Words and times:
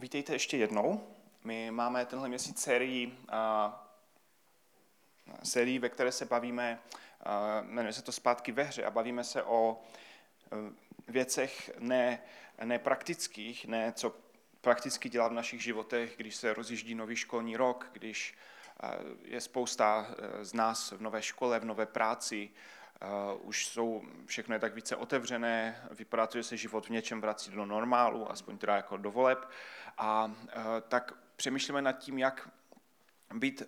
Vítejte 0.00 0.32
ještě 0.32 0.56
jednou. 0.56 1.14
My 1.44 1.70
máme 1.70 2.06
tenhle 2.06 2.28
měsíc 2.28 2.62
sérii, 2.62 3.18
a, 3.28 3.92
sérii 5.42 5.78
ve 5.78 5.88
které 5.88 6.12
se 6.12 6.24
bavíme, 6.24 6.78
a, 7.20 7.60
jmenuje 7.60 7.92
se 7.92 8.02
to 8.02 8.12
Zpátky 8.12 8.52
ve 8.52 8.62
hře 8.62 8.84
a 8.84 8.90
bavíme 8.90 9.24
se 9.24 9.42
o 9.42 9.82
e, 10.52 11.12
věcech 11.12 11.70
ne, 11.78 12.22
ne 12.64 12.78
ne 13.66 13.92
co 13.92 14.14
prakticky 14.60 15.08
dělat 15.08 15.28
v 15.28 15.34
našich 15.34 15.62
životech, 15.62 16.14
když 16.16 16.36
se 16.36 16.54
rozjíždí 16.54 16.94
nový 16.94 17.16
školní 17.16 17.56
rok, 17.56 17.90
když 17.92 18.34
je 19.24 19.40
spousta 19.40 20.06
e, 20.08 20.44
z 20.44 20.52
nás 20.52 20.92
v 20.92 21.00
nové 21.00 21.22
škole, 21.22 21.60
v 21.60 21.64
nové 21.64 21.86
práci, 21.86 22.50
už 23.42 23.66
jsou, 23.66 24.02
všechno 24.26 24.54
je 24.54 24.58
tak 24.58 24.74
více 24.74 24.96
otevřené, 24.96 25.88
vypadá 25.90 26.26
to, 26.26 26.38
že 26.38 26.44
se 26.44 26.56
život 26.56 26.86
v 26.86 26.90
něčem 26.90 27.20
vrací 27.20 27.50
do 27.50 27.66
normálu, 27.66 28.30
aspoň 28.30 28.58
teda 28.58 28.76
jako 28.76 28.96
do 28.96 29.10
voleb. 29.10 29.48
A 29.98 30.24
uh, 30.24 30.32
tak 30.88 31.12
přemýšlíme 31.36 31.82
nad 31.82 31.92
tím, 31.92 32.18
jak 32.18 32.50
být 33.34 33.62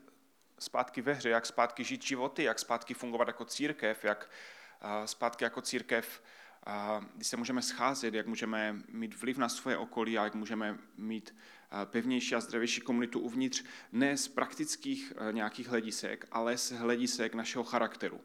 zpátky 0.59 1.03
ve 1.03 1.13
hře, 1.13 1.29
jak 1.29 1.47
zpátky 1.47 1.85
žít 1.85 2.03
životy, 2.03 2.43
jak 2.43 2.59
zpátky 2.59 2.95
fungovat 2.95 3.29
jako 3.29 3.45
církev, 3.45 4.05
jak 4.05 4.31
uh, 4.85 5.05
zpátky 5.05 5.45
jako 5.45 5.61
církev, 5.63 6.23
kdy 7.15 7.25
se 7.25 7.37
můžeme 7.37 7.63
scházet, 7.63 8.15
jak 8.15 8.27
můžeme 8.27 8.77
mít 8.89 9.21
vliv 9.21 9.39
na 9.39 9.49
svoje 9.49 9.77
okolí 9.77 10.19
a 10.19 10.25
jak 10.25 10.35
můžeme 10.35 10.79
mít 10.97 11.35
pevnější 11.85 12.35
a 12.35 12.41
zdravější 12.41 12.81
komunitu 12.81 13.21
uvnitř, 13.21 13.65
ne 13.93 14.17
z 14.17 14.29
praktických 14.29 15.13
nějakých 15.31 15.69
hledisek, 15.69 16.27
ale 16.33 16.59
z 16.59 16.73
hledisek 16.73 17.35
našeho 17.35 17.65
charakteru. 17.65 18.21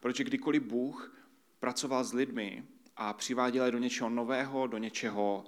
Protože 0.00 0.24
kdykoliv 0.24 0.62
Bůh 0.62 1.16
pracoval 1.60 2.04
s 2.04 2.12
lidmi 2.12 2.64
a 2.96 3.12
přiváděl 3.12 3.64
je 3.64 3.72
do 3.72 3.78
něčeho 3.78 4.10
nového, 4.10 4.66
do 4.66 4.78
něčeho 4.78 5.44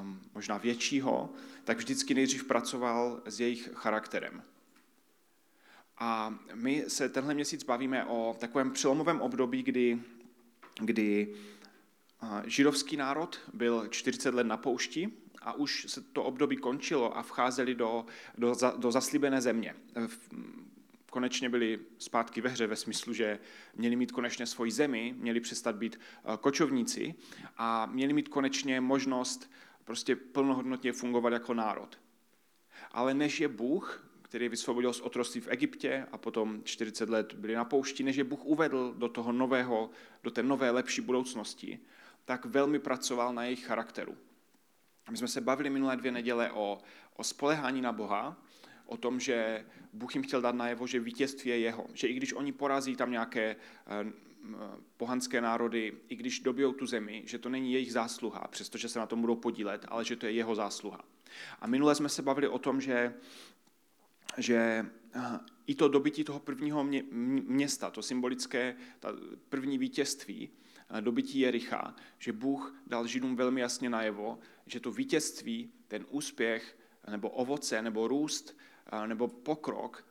um, 0.00 0.20
možná 0.34 0.58
většího, 0.58 1.30
tak 1.64 1.78
vždycky 1.78 2.14
nejdřív 2.14 2.44
pracoval 2.44 3.22
s 3.24 3.40
jejich 3.40 3.70
charakterem. 3.74 4.42
A 5.98 6.34
my 6.54 6.84
se 6.88 7.08
tenhle 7.08 7.34
měsíc 7.34 7.64
bavíme 7.64 8.04
o 8.04 8.36
takovém 8.40 8.70
přelomovém 8.70 9.20
období, 9.20 9.62
kdy, 9.62 10.02
kdy 10.80 11.34
židovský 12.44 12.96
národ 12.96 13.40
byl 13.52 13.88
40 13.88 14.34
let 14.34 14.46
na 14.46 14.56
poušti 14.56 15.12
a 15.42 15.52
už 15.52 15.86
se 15.88 16.00
to 16.00 16.24
období 16.24 16.56
končilo 16.56 17.16
a 17.16 17.22
vcházeli 17.22 17.74
do, 17.74 18.06
do, 18.38 18.54
do 18.76 18.92
zaslíbené 18.92 19.40
země 19.40 19.74
konečně 21.12 21.48
byli 21.48 21.78
zpátky 21.98 22.40
ve 22.40 22.48
hře 22.48 22.66
ve 22.66 22.76
smyslu, 22.76 23.12
že 23.12 23.38
měli 23.76 23.96
mít 23.96 24.12
konečně 24.12 24.46
svoji 24.46 24.72
zemi, 24.72 25.14
měli 25.18 25.40
přestat 25.40 25.76
být 25.76 26.00
eh, 26.00 26.36
kočovníci 26.40 27.14
a 27.56 27.86
měli 27.86 28.12
mít 28.12 28.28
konečně 28.28 28.80
možnost 28.80 29.50
prostě 29.84 30.16
plnohodnotně 30.16 30.92
fungovat 30.92 31.32
jako 31.32 31.54
národ. 31.54 31.98
Ale 32.92 33.14
než 33.14 33.40
je 33.40 33.48
Bůh, 33.48 34.08
který 34.22 34.48
vysvobodil 34.48 34.92
z 34.92 35.00
otroství 35.00 35.40
v 35.40 35.48
Egyptě 35.48 36.06
a 36.12 36.18
potom 36.18 36.60
40 36.64 37.08
let 37.08 37.34
byli 37.34 37.54
na 37.54 37.64
poušti, 37.64 38.02
než 38.02 38.16
je 38.16 38.24
Bůh 38.24 38.44
uvedl 38.44 38.94
do 38.96 39.08
toho 39.08 39.32
nového, 39.32 39.90
do 40.22 40.30
té 40.30 40.42
nové, 40.42 40.70
lepší 40.70 41.00
budoucnosti, 41.00 41.78
tak 42.24 42.44
velmi 42.44 42.78
pracoval 42.78 43.34
na 43.34 43.44
jejich 43.44 43.66
charakteru. 43.66 44.16
My 45.10 45.16
jsme 45.16 45.28
se 45.28 45.40
bavili 45.40 45.70
minulé 45.70 45.96
dvě 45.96 46.12
neděle 46.12 46.50
o, 46.50 46.78
o 47.16 47.24
spolehání 47.24 47.80
na 47.80 47.92
Boha 47.92 48.36
o 48.86 48.96
tom, 48.96 49.20
že 49.20 49.64
Bůh 49.92 50.14
jim 50.14 50.22
chtěl 50.22 50.40
dát 50.40 50.54
najevo, 50.54 50.86
že 50.86 51.00
vítězství 51.00 51.50
je 51.50 51.58
jeho. 51.58 51.86
Že 51.94 52.08
i 52.08 52.14
když 52.14 52.32
oni 52.32 52.52
porazí 52.52 52.96
tam 52.96 53.10
nějaké 53.10 53.56
eh, 53.86 54.12
pohanské 54.96 55.40
národy, 55.40 55.92
i 56.08 56.16
když 56.16 56.40
dobijou 56.40 56.72
tu 56.72 56.86
zemi, 56.86 57.22
že 57.26 57.38
to 57.38 57.48
není 57.48 57.72
jejich 57.72 57.92
zásluha, 57.92 58.48
přestože 58.50 58.88
se 58.88 58.98
na 58.98 59.06
tom 59.06 59.20
budou 59.20 59.36
podílet, 59.36 59.84
ale 59.88 60.04
že 60.04 60.16
to 60.16 60.26
je 60.26 60.32
jeho 60.32 60.54
zásluha. 60.54 61.00
A 61.60 61.66
minule 61.66 61.94
jsme 61.94 62.08
se 62.08 62.22
bavili 62.22 62.48
o 62.48 62.58
tom, 62.58 62.80
že, 62.80 63.14
že 64.38 64.86
eh, 65.14 65.20
i 65.66 65.74
to 65.74 65.88
dobytí 65.88 66.24
toho 66.24 66.40
prvního 66.40 66.84
města, 67.46 67.90
to 67.90 68.02
symbolické 68.02 68.76
ta 69.00 69.08
první 69.48 69.78
vítězství, 69.78 70.50
eh, 70.90 71.00
dobytí 71.00 71.40
Jericha, 71.40 71.94
že 72.18 72.32
Bůh 72.32 72.74
dal 72.86 73.06
Židům 73.06 73.36
velmi 73.36 73.60
jasně 73.60 73.90
najevo, 73.90 74.38
že 74.66 74.80
to 74.80 74.92
vítězství, 74.92 75.72
ten 75.88 76.06
úspěch, 76.10 76.78
nebo 77.10 77.30
ovoce, 77.30 77.82
nebo 77.82 78.08
růst, 78.08 78.56
nebo 79.06 79.28
pokrok, 79.28 80.04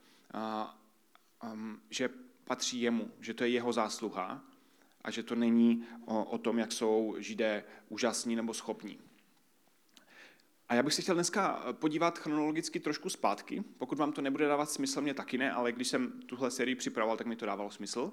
že 1.90 2.10
patří 2.44 2.82
jemu, 2.82 3.12
že 3.20 3.34
to 3.34 3.44
je 3.44 3.50
jeho 3.50 3.74
zásluha 3.74 4.44
a 5.02 5.12
že 5.12 5.24
to 5.24 5.36
není 5.36 5.86
o, 6.06 6.24
o 6.24 6.38
tom, 6.38 6.60
jak 6.60 6.72
jsou 6.72 7.16
židé 7.18 7.64
úžasní 7.90 8.36
nebo 8.36 8.54
schopní. 8.54 9.00
A 10.70 10.76
já 10.76 10.84
bych 10.84 10.94
se 10.94 11.02
chtěl 11.02 11.16
dneska 11.16 11.64
podívat 11.72 12.20
chronologicky 12.20 12.80
trošku 12.80 13.10
zpátky. 13.10 13.64
Pokud 13.78 13.98
vám 13.98 14.12
to 14.12 14.22
nebude 14.22 14.48
dávat 14.48 14.70
smysl, 14.70 15.02
mě 15.02 15.14
taky 15.14 15.38
ne, 15.38 15.52
ale 15.52 15.72
když 15.72 15.88
jsem 15.88 16.22
tuhle 16.26 16.52
sérii 16.52 16.76
připravoval, 16.76 17.18
tak 17.18 17.28
mi 17.28 17.36
to 17.36 17.46
dávalo 17.46 17.72
smysl. 17.72 18.12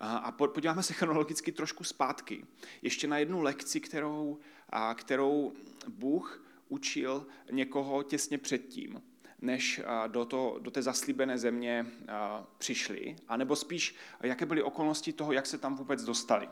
A 0.00 0.32
podíváme 0.32 0.82
se 0.82 0.92
chronologicky 0.92 1.52
trošku 1.52 1.84
zpátky. 1.84 2.46
Ještě 2.82 3.06
na 3.06 3.18
jednu 3.18 3.42
lekci, 3.42 3.80
kterou, 3.80 4.38
kterou 4.94 5.52
Bůh 5.88 6.44
učil 6.68 7.26
někoho 7.50 8.02
těsně 8.02 8.38
předtím, 8.38 9.02
než 9.44 9.80
do, 10.06 10.24
to, 10.24 10.58
do 10.60 10.70
té 10.70 10.82
zaslíbené 10.82 11.38
země 11.38 11.86
přišli, 12.58 13.16
anebo 13.28 13.56
spíš, 13.56 13.94
jaké 14.22 14.46
byly 14.46 14.62
okolnosti 14.62 15.12
toho, 15.12 15.32
jak 15.32 15.46
se 15.46 15.58
tam 15.58 15.76
vůbec 15.76 16.04
dostali. 16.04 16.48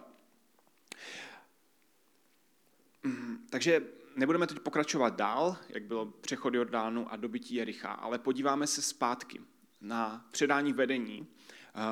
Mm, 3.03 3.47
takže 3.51 3.83
nebudeme 4.17 4.47
teď 4.47 4.59
pokračovat 4.59 5.17
dál, 5.17 5.57
jak 5.69 5.83
bylo 5.83 6.07
přechod 6.07 6.55
Jordánu 6.55 7.13
a 7.13 7.17
dobytí 7.17 7.55
Jericha, 7.55 7.89
ale 7.89 8.19
podíváme 8.19 8.67
se 8.67 8.83
zpátky 8.83 9.41
na 9.81 10.27
předání 10.31 10.73
vedení 10.73 11.27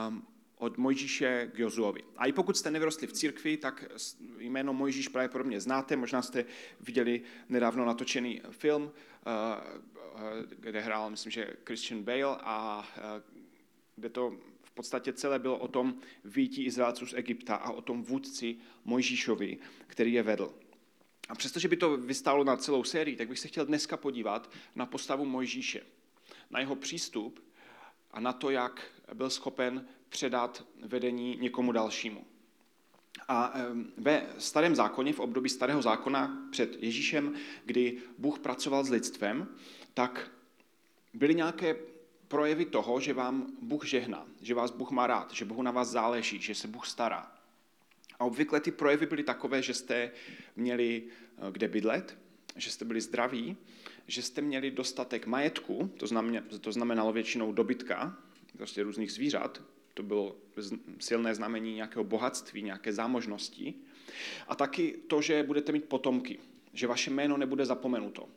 um, 0.09 0.27
od 0.61 0.79
Mojžíše 0.79 1.51
k 1.55 1.59
Jozuovi. 1.59 2.03
A 2.17 2.27
i 2.27 2.33
pokud 2.33 2.57
jste 2.57 2.71
nevyrostli 2.71 3.07
v 3.07 3.13
církvi, 3.13 3.57
tak 3.57 3.85
jméno 4.39 4.73
Mojžíš 4.73 5.09
pravděpodobně 5.09 5.61
znáte. 5.61 5.97
Možná 5.97 6.23
jste 6.23 6.45
viděli 6.81 7.23
nedávno 7.49 7.85
natočený 7.85 8.41
film, 8.51 8.93
eh, 8.93 9.31
eh, 10.15 10.21
kde 10.59 10.81
hrál, 10.81 11.11
myslím, 11.11 11.33
že 11.33 11.57
Christian 11.67 12.03
Bale 12.03 12.37
a 12.41 12.89
eh, 12.97 13.23
kde 13.97 14.09
to 14.09 14.37
v 14.63 14.71
podstatě 14.71 15.13
celé 15.13 15.39
bylo 15.39 15.59
o 15.59 15.69
tom 15.69 15.95
výtí 16.25 16.65
Izraelců 16.65 17.07
z 17.07 17.15
Egypta 17.15 17.55
a 17.55 17.71
o 17.71 17.83
tom 17.83 18.03
vůdci 18.03 18.57
Mojžíšovi, 18.85 19.59
který 19.87 20.13
je 20.13 20.23
vedl. 20.23 20.55
A 21.29 21.35
přestože 21.35 21.69
by 21.69 21.77
to 21.77 21.97
vystálo 21.97 22.45
na 22.45 22.57
celou 22.57 22.85
sérii, 22.85 23.17
tak 23.17 23.29
bych 23.29 23.39
se 23.39 23.49
chtěl 23.49 23.67
dneska 23.67 23.97
podívat 23.97 24.53
na 24.75 24.87
postavu 24.87 25.25
Mojžíše, 25.25 25.81
na 26.51 26.61
jeho 26.61 26.77
přístup 26.77 27.45
a 28.11 28.21
na 28.21 28.33
to, 28.33 28.51
jak 28.51 28.83
byl 29.15 29.31
schopen 29.31 29.87
předat 30.11 30.65
vedení 30.83 31.37
někomu 31.41 31.73
dalšímu. 31.73 32.25
A 33.29 33.55
ve 33.97 34.27
starém 34.39 34.75
zákoně, 34.75 35.13
v 35.13 35.21
období 35.21 35.49
starého 35.49 35.83
zákona 35.83 36.49
před 36.51 36.83
Ježíšem, 36.83 37.35
kdy 37.65 37.99
Bůh 38.19 38.39
pracoval 38.39 38.85
s 38.85 38.91
lidstvem, 38.91 39.49
tak 39.95 40.31
byly 41.15 41.35
nějaké 41.35 41.77
projevy 42.29 42.65
toho, 42.65 43.01
že 43.01 43.15
vám 43.15 43.47
Bůh 43.63 43.85
žehná, 43.85 44.27
že 44.43 44.55
vás 44.55 44.71
Bůh 44.71 44.91
má 44.91 45.07
rád, 45.07 45.33
že 45.33 45.45
Bohu 45.45 45.63
na 45.63 45.71
vás 45.71 45.89
záleží, 45.89 46.41
že 46.41 46.55
se 46.55 46.69
Bůh 46.69 46.87
stará. 46.87 47.33
A 48.19 48.25
obvykle 48.25 48.61
ty 48.61 48.71
projevy 48.71 49.07
byly 49.07 49.23
takové, 49.23 49.63
že 49.63 49.75
jste 49.75 50.11
měli 50.57 51.03
eh, 51.03 51.53
kde 51.53 51.69
bydlet, 51.69 52.19
že 52.57 52.71
jste 52.71 52.85
byli 52.85 53.01
zdraví, 53.01 53.57
že 54.07 54.23
jste 54.23 54.41
měli 54.41 54.71
dostatek 54.71 55.27
majetku, 55.27 55.91
to, 55.97 56.07
znamenalo, 56.07 56.59
to 56.61 56.73
znamenalo 56.73 57.13
většinou 57.13 57.53
dobytka, 57.53 58.17
prostě 58.57 58.83
různých 58.83 59.13
zvířat, 59.13 59.63
to 59.95 60.03
bylo 60.03 60.37
silné 60.99 61.35
znamení 61.35 61.75
nějakého 61.75 62.05
bohatství, 62.05 62.63
nějaké 62.63 62.93
zámožnosti. 62.93 63.75
A 64.49 64.55
taky 64.55 64.99
to, 65.07 65.23
že 65.23 65.43
budete 65.43 65.73
mít 65.73 65.85
potomky, 65.85 66.39
že 66.73 66.87
vaše 66.87 67.11
jméno 67.11 67.37
nebude 67.37 67.67
zapomenuto. 67.67 68.29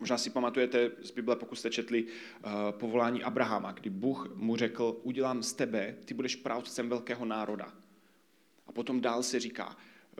Možná 0.00 0.18
si 0.18 0.30
pamatujete 0.30 0.90
z 1.02 1.10
Bible, 1.10 1.36
pokud 1.36 1.56
jste 1.56 1.70
četli 1.70 2.04
uh, 2.04 2.50
povolání 2.70 3.22
Abrahama, 3.22 3.72
kdy 3.72 3.90
Bůh 3.90 4.34
mu 4.34 4.56
řekl, 4.56 5.00
udělám 5.02 5.42
z 5.42 5.52
tebe, 5.52 5.96
ty 6.04 6.14
budeš 6.14 6.36
právcem 6.36 6.88
velkého 6.88 7.24
národa. 7.24 7.74
A 8.66 8.72
potom 8.72 9.00
dál 9.00 9.22
se 9.22 9.40
říká, 9.40 9.76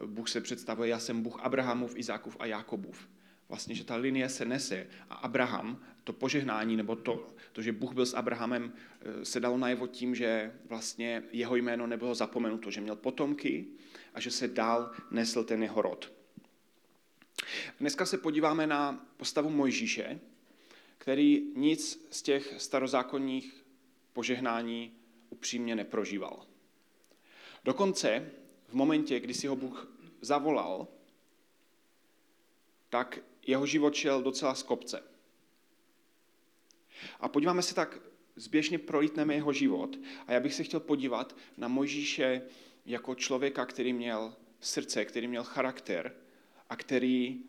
Bůh 0.07 0.29
se 0.29 0.41
představuje, 0.41 0.89
já 0.89 0.99
jsem 0.99 1.23
Bůh 1.23 1.41
Abrahamův, 1.41 1.97
Izákův 1.97 2.37
a 2.41 2.47
Jakobův 2.47 3.09
vlastně, 3.51 3.75
že 3.75 3.85
ta 3.85 3.97
linie 3.97 4.29
se 4.29 4.45
nese 4.45 4.87
a 5.11 5.15
Abraham, 5.15 5.83
to 6.05 6.13
požehnání 6.13 6.77
nebo 6.77 6.97
to, 6.97 7.27
to, 7.53 7.63
že 7.63 7.73
Bůh 7.73 7.95
byl 7.95 8.07
s 8.07 8.15
Abrahamem, 8.15 8.73
eh, 8.73 9.25
se 9.25 9.41
dalo 9.41 9.59
najevo 9.59 9.87
tím, 9.87 10.15
že 10.15 10.53
vlastně 10.65 11.23
jeho 11.33 11.57
jméno 11.57 11.87
nebylo 11.87 12.15
zapomenuto, 12.15 12.71
že 12.71 12.81
měl 12.81 12.97
potomky 12.97 13.67
a 14.15 14.21
že 14.21 14.31
se 14.31 14.49
dál 14.49 14.91
nesl 15.11 15.45
ten 15.45 15.63
jeho 15.63 15.83
rod. 15.83 16.13
Dneska 17.81 18.07
se 18.07 18.19
podíváme 18.19 18.67
na 18.67 19.07
postavu 19.17 19.51
Mojžíše, 19.51 20.21
který 20.99 21.53
nic 21.57 22.07
z 22.11 22.23
těch 22.23 22.55
starozákonních 22.59 23.65
požehnání 24.13 24.93
upřímně 25.31 25.77
neprožíval. 25.77 26.47
Dokonce 27.65 28.31
v 28.69 28.75
momentě, 28.75 29.21
kdy 29.21 29.35
si 29.35 29.47
ho 29.47 29.57
Bůh 29.57 29.93
zavolal, 30.21 30.89
tak 32.91 33.19
jeho 33.47 33.67
život 33.67 33.95
šel 33.95 34.23
docela 34.23 34.55
z 34.55 34.63
kopce. 34.63 35.03
A 37.21 37.29
podíváme 37.29 37.63
se 37.63 37.75
tak, 37.75 38.01
zběžně 38.37 38.79
prolítneme 38.79 39.35
jeho 39.35 39.53
život. 39.53 39.97
A 40.27 40.33
já 40.33 40.41
bych 40.41 40.55
se 40.55 40.65
chtěl 40.65 40.81
podívat 40.81 41.37
na 41.57 41.69
Mojžíše 41.69 42.43
jako 42.87 43.15
člověka, 43.15 43.67
který 43.67 43.93
měl 43.93 44.35
srdce, 44.61 45.05
který 45.05 45.29
měl 45.29 45.45
charakter 45.45 46.15
a 46.69 46.77
který, 46.77 47.43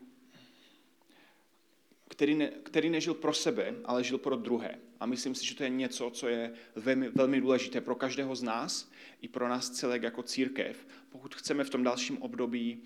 který, 2.08 2.34
ne, 2.34 2.48
který 2.48 2.90
nežil 2.90 3.14
pro 3.14 3.34
sebe, 3.34 3.74
ale 3.84 4.04
žil 4.04 4.18
pro 4.18 4.36
druhé. 4.36 4.78
A 5.00 5.06
myslím 5.06 5.34
si, 5.34 5.46
že 5.46 5.54
to 5.54 5.62
je 5.62 5.68
něco, 5.68 6.10
co 6.10 6.28
je 6.28 6.52
velmi, 6.76 7.08
velmi 7.08 7.40
důležité 7.40 7.80
pro 7.80 7.94
každého 7.94 8.36
z 8.36 8.42
nás 8.42 8.90
i 9.20 9.28
pro 9.28 9.48
nás 9.48 9.70
celé 9.70 9.98
jako 10.02 10.22
církev. 10.22 10.86
Pokud 11.10 11.34
chceme 11.34 11.64
v 11.64 11.70
tom 11.70 11.82
dalším 11.82 12.22
období 12.22 12.82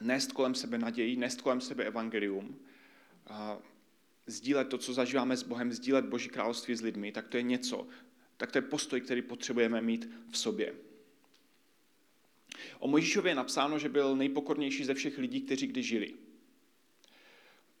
nést 0.00 0.32
kolem 0.32 0.54
sebe 0.54 0.78
naději, 0.78 1.16
nést 1.16 1.40
kolem 1.40 1.60
sebe 1.60 1.84
evangelium, 1.84 2.58
sdílet 4.26 4.68
to, 4.68 4.78
co 4.78 4.94
zažíváme 4.94 5.36
s 5.36 5.42
Bohem, 5.42 5.72
sdílet 5.72 6.04
Boží 6.04 6.28
království 6.28 6.74
s 6.74 6.82
lidmi, 6.82 7.12
tak 7.12 7.28
to 7.28 7.36
je 7.36 7.42
něco, 7.42 7.88
tak 8.36 8.52
to 8.52 8.58
je 8.58 8.62
postoj, 8.62 9.00
který 9.00 9.22
potřebujeme 9.22 9.80
mít 9.80 10.10
v 10.30 10.38
sobě. 10.38 10.74
O 12.78 12.88
Mojžíšově 12.88 13.30
je 13.30 13.34
napsáno, 13.34 13.78
že 13.78 13.88
byl 13.88 14.16
nejpokornější 14.16 14.84
ze 14.84 14.94
všech 14.94 15.18
lidí, 15.18 15.40
kteří 15.40 15.66
kdy 15.66 15.82
žili. 15.82 16.14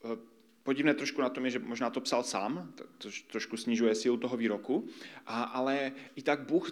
Eh, 0.04 0.18
podivné 0.62 0.94
trošku 0.94 1.20
na 1.20 1.28
tom 1.28 1.44
je, 1.44 1.50
že 1.50 1.58
možná 1.58 1.90
to 1.90 2.00
psal 2.00 2.22
sám, 2.22 2.72
to 2.98 3.08
trošku 3.26 3.56
snižuje 3.56 3.94
sílu 3.94 4.16
toho 4.16 4.36
výroku, 4.36 4.88
a, 5.26 5.42
ale 5.42 5.92
i 6.16 6.22
tak 6.22 6.40
Bůh 6.40 6.70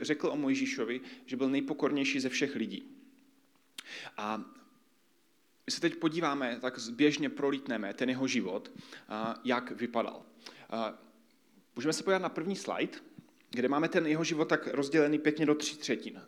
řekl 0.00 0.26
o 0.26 0.36
Mojžíšovi, 0.36 1.00
že 1.26 1.36
byl 1.36 1.48
nejpokornější 1.48 2.20
ze 2.20 2.28
všech 2.28 2.56
lidí. 2.56 2.82
A 4.16 4.44
se 5.70 5.80
teď 5.80 5.96
podíváme, 5.96 6.58
tak 6.60 6.74
běžně 6.90 7.28
prolítneme 7.28 7.94
ten 7.94 8.08
jeho 8.08 8.26
život, 8.26 8.72
jak 9.44 9.70
vypadal. 9.70 10.22
Můžeme 11.76 11.92
se 11.92 12.02
podívat 12.02 12.22
na 12.22 12.28
první 12.28 12.56
slide 12.56 12.98
kde 13.54 13.68
máme 13.68 13.88
ten 13.88 14.06
jeho 14.06 14.24
život 14.24 14.44
tak 14.44 14.66
rozdělený 14.66 15.18
pěkně 15.18 15.46
do 15.46 15.54
tří 15.54 15.76
třetin. 15.76 16.22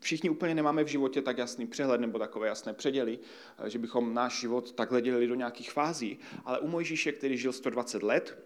Všichni 0.00 0.30
úplně 0.30 0.54
nemáme 0.54 0.84
v 0.84 0.86
životě 0.86 1.22
tak 1.22 1.38
jasný 1.38 1.66
přehled 1.66 2.00
nebo 2.00 2.18
takové 2.18 2.48
jasné 2.48 2.74
předěly, 2.74 3.18
že 3.66 3.78
bychom 3.78 4.14
náš 4.14 4.40
život 4.40 4.72
takhle 4.72 5.02
dělili 5.02 5.26
do 5.26 5.34
nějakých 5.34 5.72
fází, 5.72 6.18
ale 6.44 6.58
u 6.58 6.68
Mojžíše, 6.68 7.12
který 7.12 7.38
žil 7.38 7.52
120 7.52 8.02
let, 8.02 8.44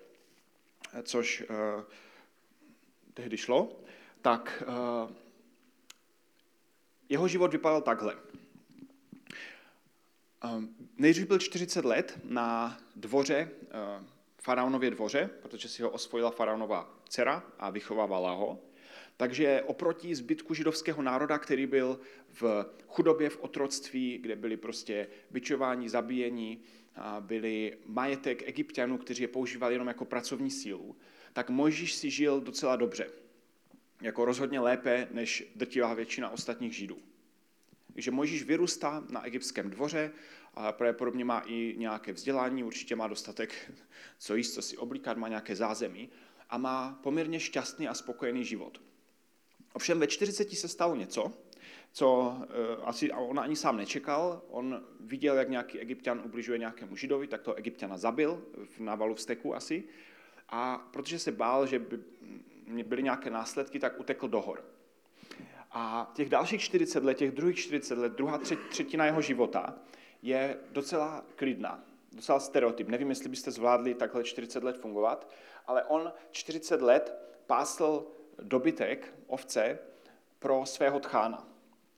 což 1.03 1.45
tehdy 3.15 3.37
šlo, 3.37 3.81
tak 4.23 4.63
jeho 7.09 7.29
život 7.29 7.53
vypadal 7.53 7.83
takhle. 7.83 8.17
Uh, 10.45 10.65
nejdřív 10.99 11.27
byl 11.27 11.39
40 11.39 11.85
let 11.85 12.21
na 12.25 12.79
dvoře 12.97 13.51
uh, 13.51 14.07
faraonově 14.43 14.91
dvoře, 14.91 15.31
protože 15.43 15.69
si 15.69 15.83
ho 15.83 15.91
osvojila 15.91 16.31
faraonová 16.31 16.99
dcera 17.09 17.43
a 17.59 17.71
vychovávala 17.71 18.33
ho. 18.33 18.59
Takže 19.17 19.63
oproti 19.67 20.15
zbytku 20.15 20.55
židovského 20.55 21.03
národa, 21.03 21.39
který 21.39 21.67
byl 21.67 22.01
v 22.33 22.67
chudobě, 22.87 23.31
v 23.31 23.41
otroctví, 23.41 24.19
kde 24.19 24.37
byli 24.37 24.57
prostě 24.57 25.09
byčováni, 25.31 25.89
zabíjení, 25.89 26.63
byli 27.21 27.79
majetek 27.87 28.49
egyptianů, 28.49 28.99
kteří 28.99 29.23
je 29.23 29.29
používali 29.29 29.75
jenom 29.75 29.89
jako 29.89 30.05
pracovní 30.05 30.51
sílu, 30.51 30.97
tak 31.33 31.51
Mojžíš 31.51 31.95
si 31.95 32.11
žil 32.11 32.41
docela 32.41 32.77
dobře. 32.77 33.11
Jako 34.01 34.25
rozhodně 34.25 34.61
lépe 34.61 35.09
než 35.11 35.53
drtivá 35.57 35.95
většina 35.95 36.31
ostatních 36.31 36.73
židů. 36.73 36.99
Takže 37.95 38.11
Mojžíš 38.11 38.43
vyrůstá 38.43 39.05
na 39.11 39.27
egyptském 39.27 39.71
dvoře, 39.71 40.13
a 40.55 40.73
pravděpodobně 40.73 41.25
má 41.25 41.43
i 41.47 41.75
nějaké 41.79 42.13
vzdělání, 42.13 42.65
určitě 42.65 42.97
má 42.97 43.09
dostatek 43.09 43.73
co 44.19 44.35
jíst, 44.35 44.55
co 44.55 44.63
si 44.63 44.77
oblíkat, 44.77 45.17
má 45.17 45.29
nějaké 45.29 45.57
zázemí 45.57 46.11
a 46.51 46.59
má 46.59 46.99
poměrně 47.03 47.41
šťastný 47.41 47.89
a 47.89 47.95
spokojený 47.95 48.45
život. 48.45 48.81
Ovšem 49.73 50.01
ve 50.01 50.07
40 50.07 50.51
se 50.51 50.69
stalo 50.69 50.97
něco, 50.97 51.33
co 51.93 52.37
uh, 52.39 52.89
asi 52.89 53.13
on 53.13 53.41
ani 53.41 53.57
sám 53.57 53.77
nečekal. 53.77 54.43
On 54.49 54.85
viděl, 55.01 55.37
jak 55.37 55.49
nějaký 55.49 55.79
egyptian 55.79 56.23
ubližuje 56.25 56.59
nějakému 56.59 56.97
židovi, 56.97 57.27
tak 57.27 57.43
toho 57.43 57.55
egyptiana 57.55 57.99
zabil 57.99 58.43
v 58.77 58.81
návalu 58.81 59.15
vzteku 59.15 59.55
asi. 59.55 59.85
A 60.49 60.79
protože 60.93 61.19
se 61.19 61.33
bál, 61.33 61.67
že 61.67 61.79
by 61.79 61.99
byly 62.83 63.03
nějaké 63.03 63.31
následky, 63.31 63.79
tak 63.79 64.01
utekl 64.01 64.29
do 64.29 64.41
hor. 64.41 64.65
A 65.75 66.11
těch 66.15 66.29
dalších 66.29 66.61
40 66.61 67.05
let, 67.05 67.15
těch 67.15 67.31
druhých 67.31 67.59
40 67.59 67.99
let, 67.99 68.13
druhá 68.13 68.41
třetina 68.71 69.07
jeho 69.07 69.21
života 69.23 69.75
je 70.23 70.59
docela 70.73 71.25
klidná, 71.37 71.85
docela 72.13 72.41
stereotyp. 72.41 72.89
Nevím, 72.89 73.11
jestli 73.11 73.29
byste 73.29 73.51
zvládli 73.51 73.95
takhle 73.95 74.25
40 74.25 74.65
let 74.65 74.79
fungovat, 74.79 75.31
ale 75.67 75.85
on 75.85 76.13
40 76.31 76.83
let 76.83 77.15
pásl 77.47 78.07
dobytek, 78.43 79.15
ovce, 79.27 79.79
pro 80.39 80.67
svého 80.67 81.01
tchána. 81.01 81.49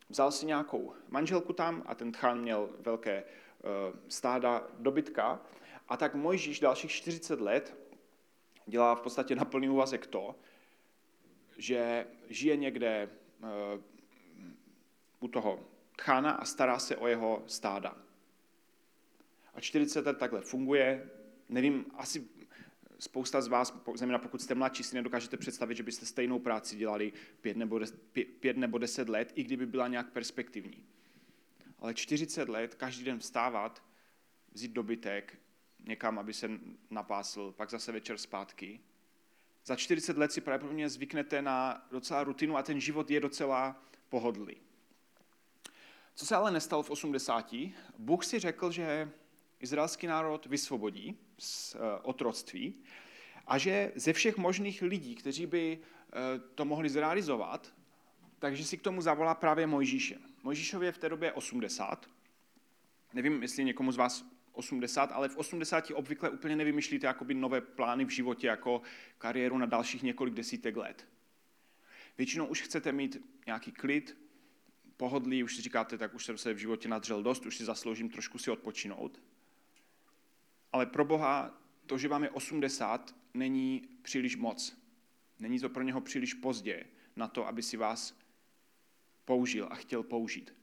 Vzal 0.08 0.32
si 0.32 0.46
nějakou 0.46 0.93
manželku 1.08 1.52
tam 1.52 1.82
a 1.87 1.94
ten 1.94 2.12
tchán 2.12 2.40
měl 2.40 2.70
velké 2.78 3.25
uh, 3.25 3.99
stáda 4.08 4.67
dobytka 4.78 5.40
a 5.88 5.96
tak 5.96 6.14
Mojžíš 6.14 6.61
dalších 6.61 6.90
40 6.90 7.40
let 7.40 7.76
dělá 8.67 8.94
v 8.94 9.00
podstatě 9.00 9.37
na 9.37 9.44
plný 9.44 9.69
úvazek 9.69 10.06
to, 10.06 10.34
že 11.58 12.06
žije 12.28 12.56
někde 12.56 13.08
u 15.21 15.29
toho 15.29 15.69
tchána 15.97 16.31
a 16.31 16.45
stará 16.45 16.79
se 16.79 16.97
o 16.97 17.07
jeho 17.07 17.45
stáda. 17.47 17.97
A 19.55 19.61
40 19.61 20.07
let 20.07 20.19
takhle 20.19 20.41
funguje. 20.41 21.11
Nevím, 21.49 21.87
asi 21.95 22.29
spousta 22.99 23.41
z 23.41 23.49
vás, 23.49 23.83
zejména 23.95 24.19
pokud 24.19 24.43
jste 24.43 24.55
mladší, 24.55 24.83
si 24.83 24.95
nedokážete 24.95 25.37
představit, 25.37 25.77
že 25.77 25.83
byste 25.83 26.07
stejnou 26.07 26.39
práci 26.39 26.77
dělali 26.77 27.13
pět 27.41 27.57
nebo, 27.57 27.79
des, 27.79 27.95
pět 28.41 28.57
nebo 28.57 28.79
deset 28.79 29.09
let, 29.09 29.33
i 29.35 29.45
kdyby 29.45 29.67
byla 29.67 29.89
nějak 29.89 30.13
perspektivní. 30.13 30.87
Ale 31.79 31.95
40 31.95 32.49
let, 32.49 32.75
každý 32.75 33.05
den 33.05 33.19
vstávat, 33.19 33.85
vzít 34.53 34.73
dobytek 34.73 35.39
někam, 35.87 36.19
aby 36.19 36.35
se 36.35 36.51
napásl, 36.91 37.53
pak 37.53 37.71
zase 37.71 37.93
večer 37.93 38.19
zpátky. 38.19 38.81
Za 39.67 39.77
40 39.77 40.19
let 40.19 40.33
si 40.33 40.41
pravděpodobně 40.41 40.89
zvyknete 40.89 41.43
na 41.43 41.87
docela 41.91 42.25
rutinu 42.25 42.57
a 42.57 42.63
ten 42.63 42.81
život 42.81 43.11
je 43.11 43.21
docela 43.21 43.83
pohodlný. 44.09 44.57
Co 46.15 46.27
se 46.27 46.37
ale 46.37 46.51
nestalo 46.51 46.83
v 46.83 46.91
80. 46.91 47.55
Bůh 47.99 48.25
si 48.25 48.39
řekl, 48.39 48.71
že 48.71 49.11
izraelský 49.61 50.07
národ 50.07 50.47
vysvobodí 50.47 51.19
z 51.38 51.75
eh, 51.75 51.79
otroctví 52.02 52.75
a 53.47 53.59
že 53.59 53.93
ze 53.95 54.12
všech 54.12 54.37
možných 54.37 54.83
lidí, 54.83 55.14
kteří 55.14 55.47
by 55.47 55.79
eh, 55.79 56.17
to 56.55 56.64
mohli 56.64 56.88
zrealizovat, 56.88 57.75
takže 58.38 58.64
si 58.64 58.79
k 58.79 58.83
tomu 58.83 59.00
zavolá 59.00 59.35
právě 59.35 59.67
Mojžíše. 59.67 60.19
Mojžíšově 60.43 60.93
v 60.93 60.99
té 60.99 61.09
době 61.09 61.33
80. 61.33 62.07
Nevím, 63.14 63.43
jestli 63.43 63.64
někomu 63.64 63.93
z 63.93 63.97
vás 63.97 64.36
80, 64.57 65.13
ale 65.13 65.29
v 65.29 65.37
80 65.37 65.91
obvykle 65.95 66.31
úplně 66.31 66.57
nevymýšlíte 66.57 67.07
jakoby 67.07 67.35
nové 67.35 67.61
plány 67.61 68.05
v 68.05 68.11
životě, 68.11 68.47
jako 68.47 68.83
kariéru 69.19 69.59
na 69.59 69.67
dalších 69.67 70.03
několik 70.03 70.35
desítek 70.35 70.77
let. 70.77 71.09
Většinou 72.19 72.47
už 72.47 72.63
chcete 72.63 72.93
mít 72.93 73.17
nějaký 73.47 73.73
klid, 73.73 74.17
pohodlí, 74.97 75.43
už 75.43 75.57
si 75.57 75.63
říkáte, 75.63 75.99
tak 75.99 76.15
už 76.15 76.25
jsem 76.25 76.39
se 76.39 76.53
v 76.53 76.59
životě 76.59 76.89
nadřel 76.89 77.23
dost, 77.23 77.47
už 77.47 77.57
si 77.57 77.65
zasloužím 77.65 78.09
trošku 78.09 78.39
si 78.39 78.51
odpočinout. 78.51 79.23
Ale 80.73 80.87
pro 80.87 81.05
Boha 81.05 81.61
to, 81.87 81.99
že 81.99 82.09
vám 82.09 82.23
je 82.23 82.31
80, 82.31 83.15
není 83.35 83.89
příliš 84.03 84.37
moc. 84.37 84.79
Není 85.39 85.61
to 85.61 85.69
pro 85.69 85.83
něho 85.83 86.01
příliš 86.01 86.35
pozdě 86.35 86.85
na 87.17 87.29
to, 87.29 87.47
aby 87.47 87.63
si 87.63 87.77
vás 87.77 88.19
použil 89.25 89.69
a 89.71 89.75
chtěl 89.75 90.03
použít. 90.03 90.55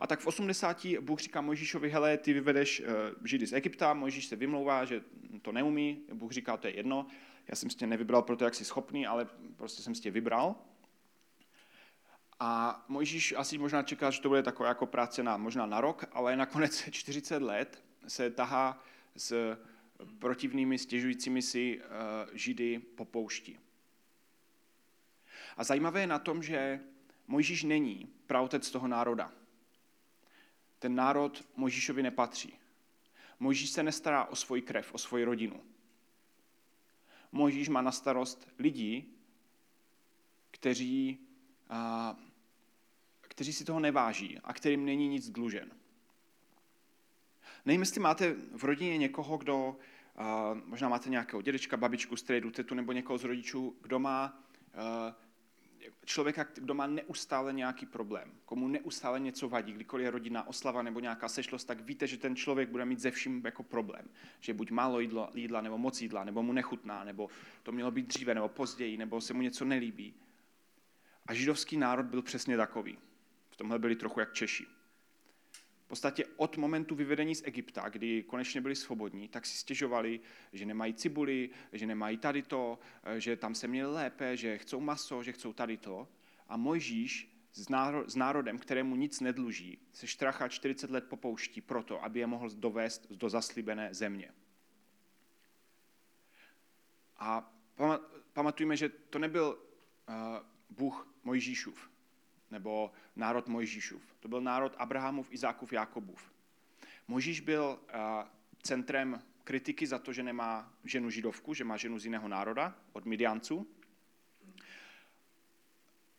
A 0.00 0.06
tak 0.06 0.20
v 0.20 0.26
80. 0.26 0.86
Bůh 1.00 1.18
říká 1.18 1.40
Mojžíšovi, 1.40 1.90
hele, 1.90 2.18
ty 2.18 2.32
vyvedeš 2.32 2.80
uh, 2.80 2.86
Židy 3.24 3.46
z 3.46 3.52
Egypta, 3.52 3.94
Mojžíš 3.94 4.26
se 4.26 4.36
vymlouvá, 4.36 4.84
že 4.84 5.02
to 5.42 5.52
neumí, 5.52 6.02
Bůh 6.14 6.32
říká, 6.32 6.56
to 6.56 6.66
je 6.66 6.76
jedno, 6.76 7.06
já 7.48 7.54
jsem 7.54 7.68
tě 7.68 7.86
nevybral 7.86 8.22
proto, 8.22 8.44
jak 8.44 8.54
jsi 8.54 8.64
schopný, 8.64 9.06
ale 9.06 9.26
prostě 9.56 9.82
jsem 9.82 9.94
tě 9.94 10.10
vybral. 10.10 10.54
A 12.40 12.84
Mojžíš 12.88 13.34
asi 13.36 13.58
možná 13.58 13.82
čeká, 13.82 14.10
že 14.10 14.20
to 14.20 14.28
bude 14.28 14.42
taková 14.42 14.68
jako 14.68 14.86
práce 14.86 15.22
na, 15.22 15.36
možná 15.36 15.66
na 15.66 15.80
rok, 15.80 16.04
ale 16.12 16.36
nakonec 16.36 16.88
40 16.90 17.42
let 17.42 17.84
se 18.08 18.30
tahá 18.30 18.84
s 19.16 19.56
protivnými 20.18 20.78
stěžujícími 20.78 21.42
si 21.42 21.80
eh, 21.80 21.86
židy 22.32 22.78
po 22.78 23.04
poušti. 23.04 23.58
A 25.56 25.64
zajímavé 25.64 26.00
je 26.00 26.06
na 26.06 26.18
tom, 26.18 26.42
že 26.42 26.80
Mojžíš 27.26 27.62
není 27.62 28.08
pravotec 28.26 28.70
toho 28.70 28.88
národa. 28.88 29.32
Ten 30.78 30.94
národ 30.94 31.44
Mojžíšovi 31.56 32.02
nepatří. 32.02 32.54
Mojžíš 33.40 33.70
se 33.70 33.82
nestará 33.82 34.24
o 34.24 34.36
svoji 34.36 34.62
krev, 34.62 34.94
o 34.94 34.98
svoji 34.98 35.24
rodinu. 35.24 35.60
Mojžíš 37.32 37.68
má 37.68 37.82
na 37.82 37.92
starost 37.92 38.48
lidí, 38.58 39.14
kteří, 40.50 41.18
a, 41.68 42.16
kteří 43.20 43.52
si 43.52 43.64
toho 43.64 43.80
neváží 43.80 44.38
a 44.44 44.52
kterým 44.52 44.84
není 44.84 45.08
nic 45.08 45.30
dlužen. 45.30 45.70
Nevím, 47.66 47.80
jestli 47.80 48.00
máte 48.00 48.34
v 48.52 48.64
rodině 48.64 48.98
někoho, 48.98 49.36
kdo, 49.36 49.68
uh, 49.68 50.58
možná 50.64 50.88
máte 50.88 51.10
nějakého 51.10 51.42
dědečka, 51.42 51.76
babičku, 51.76 52.16
strejdu, 52.16 52.50
tetu 52.50 52.74
nebo 52.74 52.92
někoho 52.92 53.18
z 53.18 53.24
rodičů, 53.24 53.76
kdo 53.82 53.98
má 53.98 54.42
uh, 54.74 55.14
člověka, 56.04 56.46
kdo 56.54 56.74
má 56.74 56.86
neustále 56.86 57.52
nějaký 57.52 57.86
problém, 57.86 58.32
komu 58.44 58.68
neustále 58.68 59.20
něco 59.20 59.48
vadí, 59.48 59.72
kdykoliv 59.72 60.04
je 60.04 60.10
rodinná 60.10 60.48
oslava 60.48 60.82
nebo 60.82 61.00
nějaká 61.00 61.28
sešlost, 61.28 61.66
tak 61.66 61.80
víte, 61.80 62.06
že 62.06 62.16
ten 62.16 62.36
člověk 62.36 62.68
bude 62.68 62.84
mít 62.84 63.00
ze 63.00 63.10
vším 63.10 63.42
jako 63.44 63.62
problém. 63.62 64.08
Že 64.40 64.54
buď 64.54 64.70
málo 64.70 65.00
jídla, 65.00 65.30
jídla 65.34 65.60
nebo 65.60 65.78
moc 65.78 66.00
jídla, 66.00 66.24
nebo 66.24 66.42
mu 66.42 66.52
nechutná, 66.52 67.04
nebo 67.04 67.28
to 67.62 67.72
mělo 67.72 67.90
být 67.90 68.06
dříve 68.06 68.34
nebo 68.34 68.48
později, 68.48 68.96
nebo 68.96 69.20
se 69.20 69.34
mu 69.34 69.42
něco 69.42 69.64
nelíbí. 69.64 70.14
A 71.26 71.34
židovský 71.34 71.76
národ 71.76 72.06
byl 72.06 72.22
přesně 72.22 72.56
takový. 72.56 72.98
V 73.50 73.56
tomhle 73.56 73.78
byli 73.78 73.96
trochu 73.96 74.20
jak 74.20 74.32
Češi. 74.32 74.66
V 75.88 75.96
podstatě 75.96 76.24
od 76.36 76.56
momentu 76.56 76.94
vyvedení 76.94 77.34
z 77.34 77.42
Egypta, 77.44 77.88
kdy 77.88 78.22
konečně 78.22 78.60
byli 78.60 78.76
svobodní, 78.76 79.28
tak 79.28 79.46
si 79.46 79.56
stěžovali, 79.56 80.20
že 80.52 80.66
nemají 80.66 80.94
cibuli, 80.94 81.50
že 81.72 81.86
nemají 81.86 82.16
tady 82.16 82.42
to, 82.42 82.78
že 83.18 83.36
tam 83.36 83.54
se 83.54 83.68
měli 83.68 83.92
lépe, 83.92 84.36
že 84.36 84.58
chcou 84.58 84.80
maso, 84.80 85.22
že 85.22 85.32
chcou 85.32 85.52
tady 85.52 85.76
to. 85.76 86.08
A 86.48 86.56
Mojžíš 86.56 87.34
s 88.06 88.16
národem, 88.16 88.58
kterému 88.58 88.96
nic 88.96 89.20
nedluží, 89.20 89.78
se 89.92 90.06
štrachá 90.06 90.48
40 90.48 90.90
let 90.90 91.04
popouští 91.08 91.60
proto, 91.60 92.04
aby 92.04 92.20
je 92.20 92.26
mohl 92.26 92.50
dovést 92.54 93.12
do 93.12 93.28
zaslíbené 93.28 93.94
země. 93.94 94.30
A 97.16 97.52
pamatujme, 98.32 98.76
že 98.76 98.88
to 98.88 99.18
nebyl 99.18 99.58
uh, 100.08 100.14
Bůh 100.70 101.08
Mojžíšův 101.24 101.90
nebo 102.50 102.92
národ 103.16 103.48
Mojžíšův. 103.48 104.02
To 104.20 104.28
byl 104.28 104.40
národ 104.40 104.74
Abrahamův, 104.78 105.32
Izákův, 105.32 105.72
Jakobův. 105.72 106.32
Mojžíš 107.08 107.40
byl 107.40 107.78
centrem 108.62 109.22
kritiky 109.44 109.86
za 109.86 109.98
to, 109.98 110.12
že 110.12 110.22
nemá 110.22 110.72
ženu 110.84 111.10
židovku, 111.10 111.54
že 111.54 111.64
má 111.64 111.76
ženu 111.76 111.98
z 111.98 112.04
jiného 112.04 112.28
národa, 112.28 112.74
od 112.92 113.04
Midianců. 113.04 113.66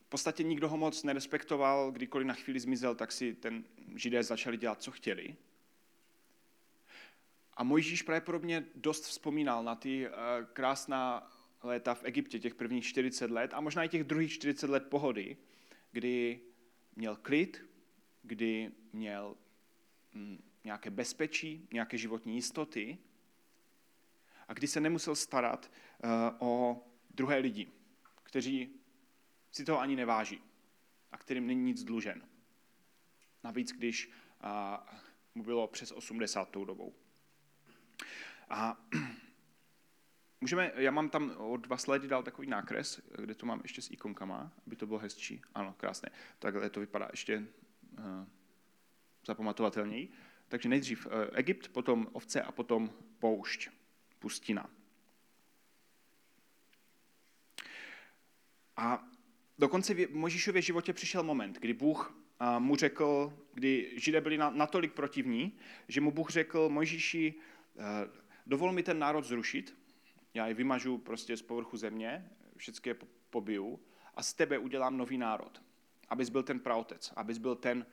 V 0.02 0.10
podstatě 0.10 0.44
nikdo 0.44 0.70
ho 0.70 0.78
moc 0.78 1.04
nerespektoval, 1.04 1.92
kdykoliv 1.92 2.28
na 2.28 2.34
chvíli 2.34 2.60
zmizel, 2.60 2.96
tak 2.96 3.12
si 3.12 3.34
ten 3.34 3.64
židé 3.96 4.24
začali 4.24 4.58
dělat, 4.58 4.82
co 4.82 4.92
chtěli. 4.92 5.36
A 7.54 7.64
Mojžíš 7.64 8.02
pravděpodobně 8.02 8.66
dost 8.76 9.04
vzpomínal 9.04 9.64
na 9.64 9.76
ty 9.76 10.08
krásná 10.54 11.32
léta 11.64 11.94
v 11.94 12.04
Egyptě, 12.04 12.40
těch 12.40 12.56
prvních 12.56 12.86
40 12.86 13.32
let 13.32 13.52
a 13.54 13.62
možná 13.62 13.84
i 13.84 13.90
těch 13.90 14.04
druhých 14.04 14.32
40 14.32 14.70
let 14.70 14.88
pohody, 14.90 15.38
kdy 15.92 16.42
měl 16.96 17.16
klid, 17.16 17.66
kdy 18.22 18.72
měl 18.94 19.38
mm, 20.14 20.44
nějaké 20.64 20.90
bezpečí, 20.90 21.68
nějaké 21.74 21.98
životní 21.98 22.36
jistoty 22.36 22.98
a 24.48 24.54
kdy 24.54 24.68
se 24.68 24.80
nemusel 24.80 25.16
starat 25.16 25.72
uh, 26.04 26.10
o 26.40 26.84
druhé 27.10 27.38
lidi, 27.38 27.68
kteří 28.24 28.76
si 29.52 29.66
toho 29.66 29.80
ani 29.80 29.96
neváží 29.96 30.42
a 31.12 31.18
kterým 31.18 31.48
není 31.48 31.64
nic 31.64 31.84
dlužen. 31.84 32.28
Navíc, 33.44 33.72
když 33.72 34.12
uh, 34.44 34.98
mu 35.36 35.44
bylo 35.44 35.68
přes 35.68 35.92
80 35.92 36.50
tou 36.50 36.66
dobou. 36.66 36.94
A 38.50 38.88
Můžeme, 40.42 40.72
já 40.76 40.92
mám 40.92 41.10
tam 41.10 41.34
o 41.38 41.58
dva 41.58 41.78
sledy 41.78 42.08
dal 42.08 42.24
takový 42.24 42.48
nákres, 42.48 43.02
kde 43.18 43.36
to 43.36 43.46
mám 43.46 43.60
ještě 43.64 43.82
s 43.82 43.92
ikonkama, 43.92 44.52
aby 44.68 44.76
to 44.76 44.88
bylo 44.88 45.00
hezčí. 45.00 45.42
Ano, 45.56 45.74
krásné. 45.78 46.10
Takhle 46.40 46.70
to 46.70 46.80
vypadá 46.80 47.08
ještě 47.12 47.38
uh, 47.38 48.26
zapamatovatelněji. 49.26 50.12
Takže 50.48 50.70
nejdřív 50.70 51.06
uh, 51.06 51.12
Egypt, 51.34 51.68
potom 51.68 52.08
ovce 52.12 52.42
a 52.42 52.52
potom 52.52 52.92
poušť, 53.20 53.70
pustina. 54.20 54.70
A 58.78 59.08
dokonce 59.58 59.94
v 59.94 60.16
Možíšově 60.16 60.62
životě 60.62 60.94
přišel 60.94 61.24
moment, 61.24 61.60
kdy 61.60 61.74
Bůh 61.74 62.10
uh, 62.42 62.60
mu 62.60 62.76
řekl, 62.76 63.34
kdy 63.54 63.94
Židé 63.96 64.22
byli 64.22 64.38
na, 64.38 64.50
natolik 64.50 64.94
protivní, 64.94 65.58
že 65.88 66.02
mu 66.02 66.12
Bůh 66.12 66.30
řekl, 66.30 66.70
Možíši, 66.70 67.34
uh, 67.76 67.84
dovol 68.46 68.72
mi 68.72 68.84
ten 68.84 69.00
národ 69.00 69.26
zrušit, 69.26 69.79
já 70.34 70.48
je 70.48 70.54
vymažu 70.54 70.98
prostě 70.98 71.38
z 71.38 71.42
povrchu 71.42 71.78
země, 71.78 72.30
všechny 72.58 72.90
je 72.90 72.96
pobiju 73.30 73.80
a 74.16 74.24
z 74.24 74.34
tebe 74.34 74.58
udělám 74.58 74.98
nový 74.98 75.18
národ. 75.18 75.62
Abys 76.10 76.30
byl 76.30 76.44
ten 76.44 76.60
praotec, 76.60 77.14
abys 77.16 77.38
byl 77.38 77.56
ten, 77.56 77.86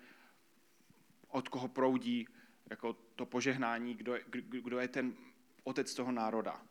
od 1.29 1.49
koho 1.49 1.69
proudí 1.69 2.29
jako 2.71 2.93
to 2.93 3.27
požehnání, 3.27 3.95
kdo 3.95 4.15
je, 4.15 4.25
kdo 4.41 4.79
je 4.79 4.89
ten 4.89 5.17
otec 5.65 5.95
toho 5.95 6.13
národa. 6.13 6.63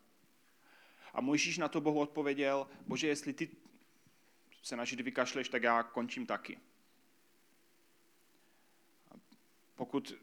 A 1.12 1.20
Mojžíš 1.20 1.58
na 1.58 1.68
to 1.68 1.80
Bohu 1.80 2.00
odpověděl, 2.00 2.68
bože, 2.86 3.06
jestli 3.06 3.32
ty 3.32 3.56
se 4.62 4.76
na 4.76 4.84
Židy 4.84 5.02
vykašleš, 5.02 5.48
tak 5.48 5.62
já 5.62 5.82
končím 5.82 6.26
taky. 6.26 6.58
Pokud 9.74 10.14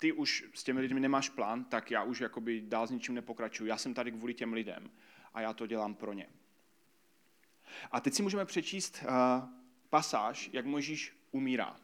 ty 0.00 0.12
už 0.12 0.44
s 0.54 0.64
těmi 0.64 0.80
lidmi 0.80 1.00
nemáš 1.00 1.28
plán, 1.28 1.64
tak 1.64 1.90
já 1.90 2.02
už 2.02 2.20
jakoby 2.20 2.60
dál 2.60 2.86
s 2.86 2.90
ničím 2.90 3.14
nepokračuju. 3.14 3.68
Já 3.68 3.76
jsem 3.76 3.94
tady 3.94 4.12
kvůli 4.12 4.34
těm 4.34 4.52
lidem 4.52 4.90
a 5.34 5.40
já 5.40 5.52
to 5.52 5.66
dělám 5.66 5.94
pro 5.94 6.12
ně. 6.12 6.26
A 7.90 8.00
teď 8.00 8.14
si 8.14 8.22
můžeme 8.22 8.44
přečíst 8.44 9.02
uh, 9.02 9.08
pasáž, 9.90 10.50
jak 10.52 10.66
Možíš 10.66 11.16
umírá. 11.30 11.76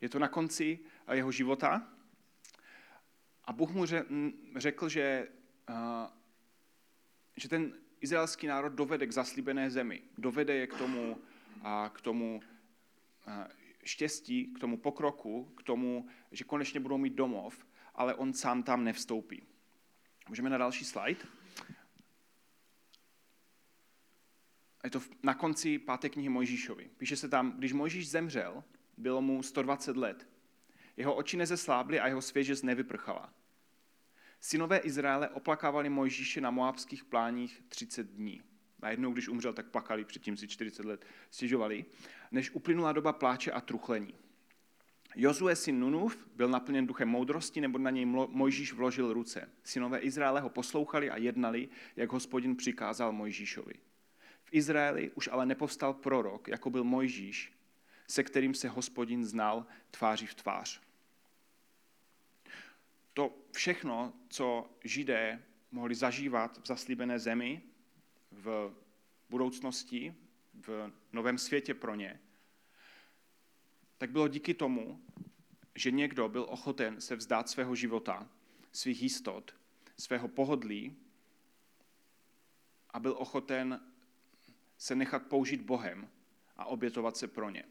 Je 0.00 0.08
to 0.08 0.18
na 0.18 0.28
konci 0.28 0.78
uh, 1.08 1.14
jeho 1.14 1.32
života 1.32 1.88
a 3.44 3.52
Bůh 3.52 3.70
mu 3.70 3.86
řekl, 4.56 4.88
že, 4.88 5.28
uh, 5.68 5.76
že 7.36 7.48
ten 7.48 7.72
izraelský 8.00 8.46
národ 8.46 8.72
dovede 8.72 9.06
k 9.06 9.12
zaslíbené 9.12 9.70
zemi, 9.70 10.02
dovede 10.18 10.54
je 10.54 10.66
k 10.66 10.74
tomu, 10.74 11.20
uh, 11.56 11.88
k 11.92 12.00
tomu 12.00 12.40
štěstí, 13.84 14.46
k 14.46 14.58
tomu 14.58 14.76
pokroku, 14.76 15.44
k 15.56 15.62
tomu, 15.62 16.08
že 16.32 16.44
konečně 16.44 16.80
budou 16.80 16.98
mít 16.98 17.14
domov, 17.14 17.66
ale 17.94 18.14
on 18.14 18.32
sám 18.32 18.62
tam 18.62 18.84
nevstoupí. 18.84 19.42
Můžeme 20.28 20.50
na 20.50 20.58
další 20.58 20.84
slide. 20.84 21.20
Je 24.84 24.90
to 24.90 25.00
na 25.22 25.34
konci 25.34 25.78
páté 25.78 26.08
knihy 26.08 26.28
Mojžíšovi. 26.28 26.90
Píše 26.98 27.16
se 27.16 27.28
tam, 27.28 27.52
když 27.52 27.72
Mojžíš 27.72 28.10
zemřel, 28.10 28.64
bylo 28.96 29.22
mu 29.22 29.42
120 29.42 29.96
let. 29.96 30.28
Jeho 30.96 31.14
oči 31.14 31.36
nezeslábly 31.36 32.00
a 32.00 32.06
jeho 32.06 32.22
svěžest 32.22 32.62
nevyprchala. 32.62 33.32
Synové 34.40 34.78
Izraele 34.78 35.28
oplakávali 35.28 35.88
Mojžíše 35.88 36.40
na 36.40 36.50
moabských 36.50 37.04
pláních 37.04 37.62
30 37.68 38.06
dní. 38.06 38.42
Najednou, 38.82 39.12
když 39.12 39.28
umřel, 39.28 39.52
tak 39.52 39.66
plakali, 39.66 40.04
předtím 40.04 40.36
si 40.36 40.48
40 40.48 40.84
let 40.84 41.06
stěžovali, 41.30 41.84
než 42.30 42.50
uplynula 42.50 42.92
doba 42.92 43.12
pláče 43.12 43.52
a 43.52 43.60
truchlení. 43.60 44.14
Jozue 45.16 45.56
syn 45.56 45.80
Nunův 45.80 46.28
byl 46.36 46.48
naplněn 46.48 46.86
duchem 46.86 47.08
moudrosti, 47.08 47.60
nebo 47.60 47.78
na 47.78 47.90
něj 47.90 48.04
Mojžíš 48.06 48.72
vložil 48.72 49.12
ruce. 49.12 49.48
Synové 49.64 49.98
Izraele 49.98 50.40
ho 50.40 50.50
poslouchali 50.50 51.10
a 51.10 51.16
jednali, 51.16 51.68
jak 51.96 52.12
hospodin 52.12 52.56
přikázal 52.56 53.12
Mojžíšovi. 53.12 53.74
V 54.44 54.48
Izraeli 54.52 55.10
už 55.14 55.28
ale 55.32 55.46
nepovstal 55.46 55.94
prorok, 55.94 56.48
jako 56.48 56.70
byl 56.70 56.84
Mojžíš, 56.84 57.52
se 58.08 58.22
kterým 58.22 58.54
se 58.54 58.68
hospodin 58.68 59.24
znal 59.24 59.66
tváří 59.90 60.26
v 60.26 60.34
tvář. 60.34 60.80
To 63.14 63.36
všechno, 63.52 64.12
co 64.28 64.70
židé 64.84 65.42
mohli 65.70 65.94
zažívat 65.94 66.58
v 66.62 66.66
zaslíbené 66.66 67.18
zemi, 67.18 67.62
v 68.30 68.74
budoucnosti, 69.30 70.14
v 70.54 70.92
novém 71.12 71.38
světě 71.38 71.74
pro 71.74 71.94
ně, 71.94 72.20
tak 73.98 74.10
bylo 74.10 74.28
díky 74.28 74.54
tomu, 74.54 75.00
že 75.74 75.90
někdo 75.90 76.28
byl 76.28 76.46
ochoten 76.48 77.00
se 77.00 77.16
vzdát 77.16 77.48
svého 77.48 77.74
života, 77.74 78.28
svých 78.72 79.02
jistot, 79.02 79.54
svého 79.96 80.28
pohodlí 80.28 80.96
a 82.90 83.00
byl 83.00 83.14
ochoten 83.18 83.80
se 84.78 84.94
nechat 84.94 85.26
použít 85.26 85.60
Bohem 85.60 86.08
a 86.56 86.64
obětovat 86.64 87.16
se 87.16 87.28
pro 87.28 87.50
ně. 87.50 87.64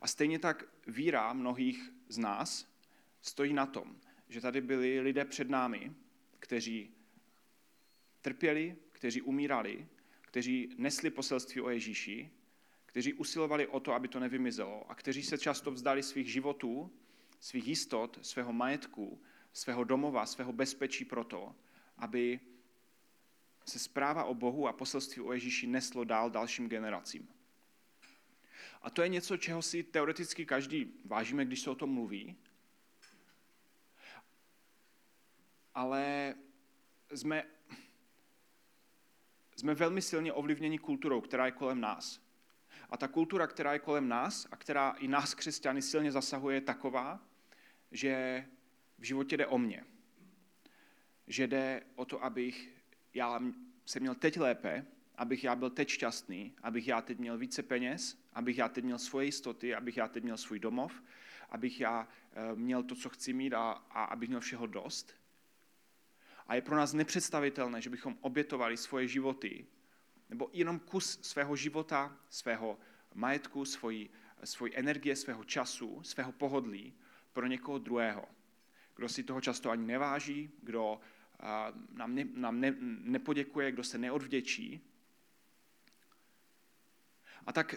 A 0.00 0.06
stejně 0.06 0.38
tak 0.38 0.64
víra 0.86 1.32
mnohých 1.32 1.92
z 2.08 2.18
nás 2.18 2.76
stojí 3.22 3.52
na 3.52 3.66
tom, 3.66 4.00
že 4.28 4.40
tady 4.40 4.60
byli 4.60 5.00
lidé 5.00 5.24
před 5.24 5.50
námi, 5.50 5.94
kteří 6.38 6.95
trpěli, 8.26 8.76
kteří 8.92 9.22
umírali, 9.22 9.86
kteří 10.20 10.74
nesli 10.78 11.10
poselství 11.10 11.60
o 11.60 11.70
Ježíši, 11.70 12.30
kteří 12.86 13.14
usilovali 13.14 13.66
o 13.66 13.80
to, 13.80 13.92
aby 13.92 14.08
to 14.08 14.20
nevymizelo 14.20 14.90
a 14.90 14.94
kteří 14.94 15.22
se 15.22 15.38
často 15.38 15.70
vzdali 15.70 16.02
svých 16.02 16.32
životů, 16.32 16.90
svých 17.40 17.68
jistot, 17.68 18.18
svého 18.22 18.52
majetku, 18.52 19.22
svého 19.52 19.84
domova, 19.84 20.26
svého 20.26 20.52
bezpečí 20.52 21.04
proto, 21.04 21.54
aby 21.96 22.40
se 23.64 23.78
zpráva 23.78 24.24
o 24.24 24.34
Bohu 24.34 24.68
a 24.68 24.72
poselství 24.72 25.22
o 25.22 25.32
Ježíši 25.32 25.66
neslo 25.66 26.04
dál 26.04 26.30
dalším 26.30 26.68
generacím. 26.68 27.28
A 28.82 28.90
to 28.90 29.02
je 29.02 29.08
něco, 29.08 29.36
čeho 29.36 29.62
si 29.62 29.82
teoreticky 29.82 30.46
každý 30.46 30.92
vážíme, 31.04 31.44
když 31.44 31.60
se 31.60 31.70
o 31.70 31.74
tom 31.74 31.90
mluví, 31.90 32.36
ale 35.74 36.34
jsme, 37.14 37.55
jsme 39.56 39.74
velmi 39.74 40.02
silně 40.02 40.32
ovlivněni 40.32 40.78
kulturou, 40.78 41.20
která 41.20 41.46
je 41.46 41.52
kolem 41.52 41.80
nás. 41.80 42.20
A 42.90 42.96
ta 42.96 43.08
kultura, 43.08 43.46
která 43.46 43.72
je 43.72 43.78
kolem 43.78 44.08
nás 44.08 44.48
a 44.50 44.56
která 44.56 44.90
i 44.90 45.08
nás, 45.08 45.34
křesťany, 45.34 45.82
silně 45.82 46.12
zasahuje, 46.12 46.56
je 46.56 46.60
taková, 46.60 47.20
že 47.92 48.44
v 48.98 49.04
životě 49.04 49.36
jde 49.36 49.46
o 49.46 49.58
mě. 49.58 49.84
Že 51.26 51.46
jde 51.46 51.82
o 51.94 52.04
to, 52.04 52.24
abych 52.24 52.74
já 53.14 53.40
se 53.86 54.00
měl 54.00 54.14
teď 54.14 54.38
lépe, 54.38 54.86
abych 55.14 55.44
já 55.44 55.56
byl 55.56 55.70
teď 55.70 55.88
šťastný, 55.88 56.54
abych 56.62 56.88
já 56.88 57.00
teď 57.00 57.18
měl 57.18 57.38
více 57.38 57.62
peněz, 57.62 58.18
abych 58.32 58.58
já 58.58 58.68
teď 58.68 58.84
měl 58.84 58.98
svoje 58.98 59.26
jistoty, 59.26 59.74
abych 59.74 59.96
já 59.96 60.08
teď 60.08 60.24
měl 60.24 60.36
svůj 60.36 60.58
domov, 60.58 61.02
abych 61.50 61.80
já 61.80 62.08
eh, 62.32 62.56
měl 62.56 62.82
to, 62.82 62.94
co 62.94 63.08
chci 63.08 63.32
mít 63.32 63.54
a, 63.54 63.70
a 63.70 64.04
abych 64.04 64.28
měl 64.28 64.40
všeho 64.40 64.66
dost. 64.66 65.14
A 66.46 66.54
je 66.54 66.62
pro 66.62 66.76
nás 66.76 66.92
nepředstavitelné, 66.92 67.80
že 67.80 67.90
bychom 67.90 68.18
obětovali 68.20 68.76
svoje 68.76 69.08
životy, 69.08 69.66
nebo 70.28 70.50
jenom 70.52 70.78
kus 70.78 71.18
svého 71.22 71.56
života, 71.56 72.16
svého 72.28 72.78
majetku, 73.14 73.64
svojí, 73.64 74.10
svojí 74.44 74.76
energie, 74.76 75.16
svého 75.16 75.44
času, 75.44 76.02
svého 76.02 76.32
pohodlí 76.32 76.94
pro 77.32 77.46
někoho 77.46 77.78
druhého, 77.78 78.28
kdo 78.96 79.08
si 79.08 79.22
toho 79.22 79.40
často 79.40 79.70
ani 79.70 79.86
neváží, 79.86 80.50
kdo 80.62 81.00
nám, 81.92 82.14
ne, 82.14 82.24
nám 82.34 82.60
ne, 82.60 82.74
nepoděkuje, 82.80 83.72
kdo 83.72 83.84
se 83.84 83.98
neodvděčí. 83.98 84.80
A 87.46 87.52
tak 87.52 87.74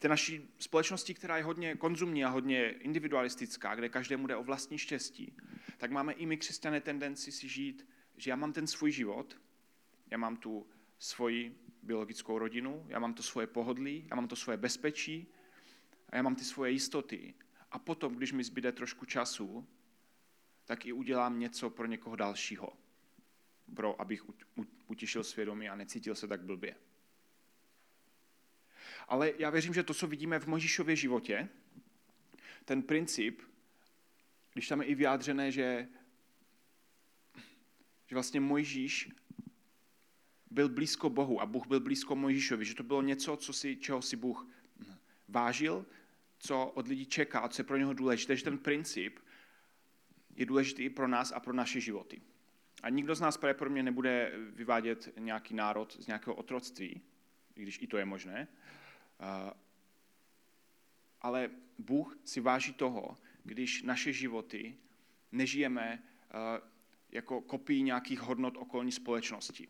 té 0.00 0.08
naší 0.08 0.48
společnosti, 0.58 1.14
která 1.14 1.36
je 1.36 1.44
hodně 1.44 1.74
konzumní 1.74 2.24
a 2.24 2.28
hodně 2.28 2.70
individualistická, 2.70 3.74
kde 3.74 3.88
každému 3.88 4.26
jde 4.26 4.36
o 4.36 4.42
vlastní 4.42 4.78
štěstí, 4.78 5.36
tak 5.78 5.90
máme 5.90 6.12
i 6.12 6.26
my 6.26 6.36
křesťané 6.36 6.80
tendenci 6.80 7.32
si 7.32 7.48
žít, 7.48 7.88
že 8.16 8.30
já 8.30 8.36
mám 8.36 8.52
ten 8.52 8.66
svůj 8.66 8.92
život, 8.92 9.40
já 10.10 10.18
mám 10.18 10.36
tu 10.36 10.66
svoji 10.98 11.58
biologickou 11.82 12.38
rodinu, 12.38 12.86
já 12.88 12.98
mám 12.98 13.14
to 13.14 13.22
svoje 13.22 13.46
pohodlí, 13.46 14.06
já 14.10 14.16
mám 14.16 14.28
to 14.28 14.36
svoje 14.36 14.56
bezpečí 14.56 15.26
a 16.08 16.16
já 16.16 16.22
mám 16.22 16.36
ty 16.36 16.44
svoje 16.44 16.72
jistoty. 16.72 17.34
A 17.70 17.78
potom, 17.78 18.14
když 18.14 18.32
mi 18.32 18.44
zbyde 18.44 18.72
trošku 18.72 19.06
času, 19.06 19.68
tak 20.64 20.86
i 20.86 20.92
udělám 20.92 21.38
něco 21.38 21.70
pro 21.70 21.86
někoho 21.86 22.16
dalšího, 22.16 22.72
pro 23.74 24.00
abych 24.00 24.24
utěšil 24.86 25.24
svědomí 25.24 25.68
a 25.68 25.76
necítil 25.76 26.14
se 26.14 26.28
tak 26.28 26.40
blbě. 26.42 26.76
Ale 29.10 29.32
já 29.38 29.50
věřím, 29.50 29.74
že 29.74 29.82
to, 29.82 29.94
co 29.94 30.06
vidíme 30.06 30.38
v 30.38 30.46
Možíšově 30.46 30.96
životě, 30.96 31.48
ten 32.64 32.82
princip, 32.82 33.42
když 34.52 34.68
tam 34.68 34.80
je 34.80 34.86
i 34.86 34.94
vyjádřené, 34.94 35.52
že, 35.52 35.88
že 38.06 38.16
vlastně 38.16 38.40
Mojžíš 38.40 39.10
byl 40.50 40.68
blízko 40.68 41.10
Bohu 41.10 41.40
a 41.40 41.46
Bůh 41.46 41.66
byl 41.66 41.80
blízko 41.80 42.16
Mojžíšovi, 42.16 42.64
že 42.64 42.74
to 42.74 42.82
bylo 42.82 43.02
něco, 43.02 43.36
co 43.36 43.52
si, 43.52 43.76
čeho 43.76 44.02
si 44.02 44.16
Bůh 44.16 44.46
vážil, 45.28 45.86
co 46.38 46.66
od 46.66 46.88
lidí 46.88 47.06
čeká, 47.06 47.48
co 47.48 47.60
je 47.60 47.66
pro 47.66 47.76
něho 47.76 47.94
důležité, 47.94 48.36
že 48.36 48.44
ten 48.44 48.58
princip 48.58 49.18
je 50.36 50.46
důležitý 50.46 50.90
pro 50.90 51.08
nás 51.08 51.32
a 51.32 51.40
pro 51.40 51.52
naše 51.52 51.80
životy. 51.80 52.22
A 52.82 52.88
nikdo 52.88 53.14
z 53.14 53.20
nás 53.20 53.36
pravděpodobně 53.36 53.82
nebude 53.82 54.32
vyvádět 54.50 55.08
nějaký 55.18 55.54
národ 55.54 55.96
z 56.00 56.06
nějakého 56.06 56.34
otroctví, 56.34 57.00
i 57.56 57.62
když 57.62 57.82
i 57.82 57.86
to 57.86 57.98
je 57.98 58.04
možné. 58.04 58.48
Ale 61.20 61.50
Bůh 61.78 62.18
si 62.24 62.40
váží 62.40 62.72
toho, 62.72 63.18
když 63.44 63.82
naše 63.82 64.12
životy 64.12 64.76
nežijeme 65.32 66.02
jako 67.12 67.40
kopii 67.40 67.82
nějakých 67.82 68.20
hodnot 68.20 68.56
okolní 68.56 68.92
společnosti, 68.92 69.68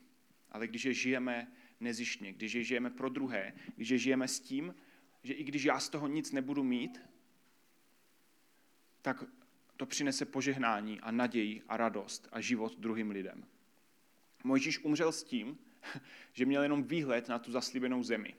ale 0.50 0.66
když 0.66 0.84
je 0.84 0.94
žijeme 0.94 1.52
nezištně, 1.80 2.32
když 2.32 2.52
je 2.52 2.64
žijeme 2.64 2.90
pro 2.90 3.08
druhé, 3.08 3.52
když 3.76 3.88
je 3.88 3.98
žijeme 3.98 4.28
s 4.28 4.40
tím, 4.40 4.74
že 5.22 5.34
i 5.34 5.44
když 5.44 5.64
já 5.64 5.80
z 5.80 5.88
toho 5.88 6.08
nic 6.08 6.32
nebudu 6.32 6.64
mít, 6.64 7.00
tak 9.02 9.24
to 9.76 9.86
přinese 9.86 10.24
požehnání 10.24 11.00
a 11.00 11.10
naději 11.10 11.62
a 11.68 11.76
radost 11.76 12.28
a 12.32 12.40
život 12.40 12.78
druhým 12.78 13.10
lidem. 13.10 13.44
Mojžíš 14.44 14.84
umřel 14.84 15.12
s 15.12 15.24
tím, 15.24 15.58
že 16.32 16.46
měl 16.46 16.62
jenom 16.62 16.82
výhled 16.82 17.28
na 17.28 17.38
tu 17.38 17.52
zaslíbenou 17.52 18.02
zemi. 18.02 18.34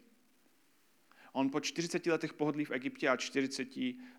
On 1.32 1.50
po 1.50 1.60
40 1.60 2.06
letech 2.06 2.34
pohodlí 2.34 2.65
v 2.65 2.72
Egyptě 2.72 3.10
a 3.10 3.17
40 3.17 3.67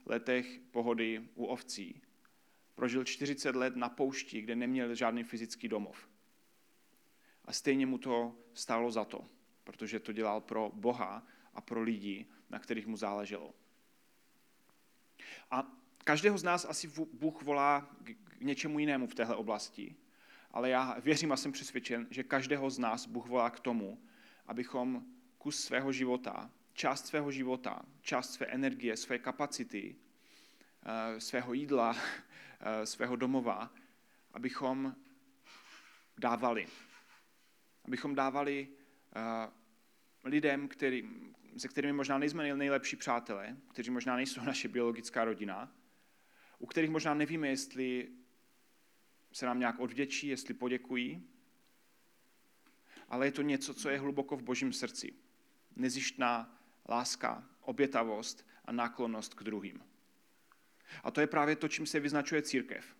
letech 0.07 0.61
pohody 0.71 1.29
u 1.35 1.45
ovcí 1.45 2.03
prožil 2.75 3.05
40 3.05 3.57
let 3.57 3.77
na 3.77 3.89
poušti, 3.89 4.41
kde 4.41 4.57
neměl 4.57 4.95
žádný 4.95 5.25
fyzický 5.25 5.69
domov. 5.69 6.09
A 7.45 7.53
stejně 7.53 7.87
mu 7.87 7.99
to 7.99 8.37
stálo 8.55 8.91
za 8.91 9.05
to, 9.05 9.25
protože 9.65 10.01
to 10.01 10.13
dělal 10.13 10.41
pro 10.41 10.71
Boha 10.75 11.27
a 11.55 11.61
pro 11.61 11.83
lidi, 11.83 12.27
na 12.51 12.59
kterých 12.59 12.87
mu 12.87 12.97
záleželo. 12.97 13.55
A 15.51 15.73
každého 16.05 16.39
z 16.39 16.43
nás 16.43 16.65
asi 16.65 16.89
Bůh 17.13 17.43
volá 17.43 17.91
k 18.25 18.41
něčemu 18.41 18.79
jinému 18.79 19.07
v 19.07 19.15
téhle 19.15 19.37
oblasti, 19.37 19.97
ale 20.51 20.71
já 20.71 21.01
věřím 21.01 21.33
a 21.33 21.37
jsem 21.37 21.53
přesvědčen, 21.53 22.07
že 22.11 22.23
každého 22.23 22.71
z 22.71 22.79
nás 22.79 23.07
Bůh 23.07 23.27
volá 23.27 23.51
k 23.51 23.61
tomu, 23.61 24.03
abychom 24.47 25.05
kus 25.39 25.65
svého 25.65 25.93
života, 25.93 26.51
část 26.73 27.07
svého 27.07 27.31
života, 27.33 27.83
část 28.01 28.33
své 28.33 28.47
energie, 28.47 28.97
své 28.97 29.19
kapacity, 29.19 29.97
eh, 30.83 31.21
svého 31.21 31.53
jídla, 31.53 31.97
eh, 32.61 32.87
svého 32.87 33.17
domova, 33.17 33.73
abychom 34.33 34.97
dávali. 36.19 36.67
Abychom 37.85 38.15
dávali 38.15 38.69
eh, 39.17 39.51
lidem, 40.25 40.69
který, 40.69 41.11
se 41.57 41.69
kterými 41.69 41.93
možná 41.93 42.19
nejsme 42.19 42.55
nejlepší 42.55 42.97
přátelé, 42.97 43.57
kteří 43.73 43.91
možná 43.91 44.17
nejsou 44.17 44.41
naše 44.45 44.69
biologická 44.69 45.25
rodina, 45.25 45.73
u 46.59 46.67
kterých 46.67 46.91
možná 46.91 47.15
nevíme, 47.15 47.49
jestli 47.49 48.09
se 49.33 49.47
nám 49.47 49.59
nějak 49.59 49.81
odvděčí, 49.81 50.29
jestli 50.29 50.55
poděkují, 50.55 51.29
ale 53.09 53.27
je 53.27 53.33
to 53.33 53.43
něco, 53.43 53.75
co 53.75 53.91
je 53.91 53.99
hluboko 53.99 54.37
v 54.37 54.43
božím 54.43 54.73
srdci. 54.73 55.15
Nezištná 55.77 56.62
láska, 56.89 57.45
obětavost 57.61 58.47
a 58.65 58.73
náklonnost 58.73 59.35
k 59.35 59.43
druhým. 59.43 59.85
A 61.03 61.11
to 61.11 61.21
je 61.21 61.27
právě 61.27 61.57
to, 61.57 61.69
čím 61.69 61.87
se 61.87 62.01
vyznačuje 62.01 62.43
církev. 62.43 62.97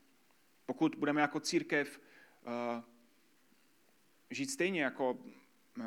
Pokud 0.67 0.95
budeme 0.95 1.21
jako 1.21 1.41
církev 1.41 2.01
uh, 2.47 2.85
žít 4.31 4.51
stejně 4.51 4.83
jako 4.83 5.11
uh, 5.13 5.85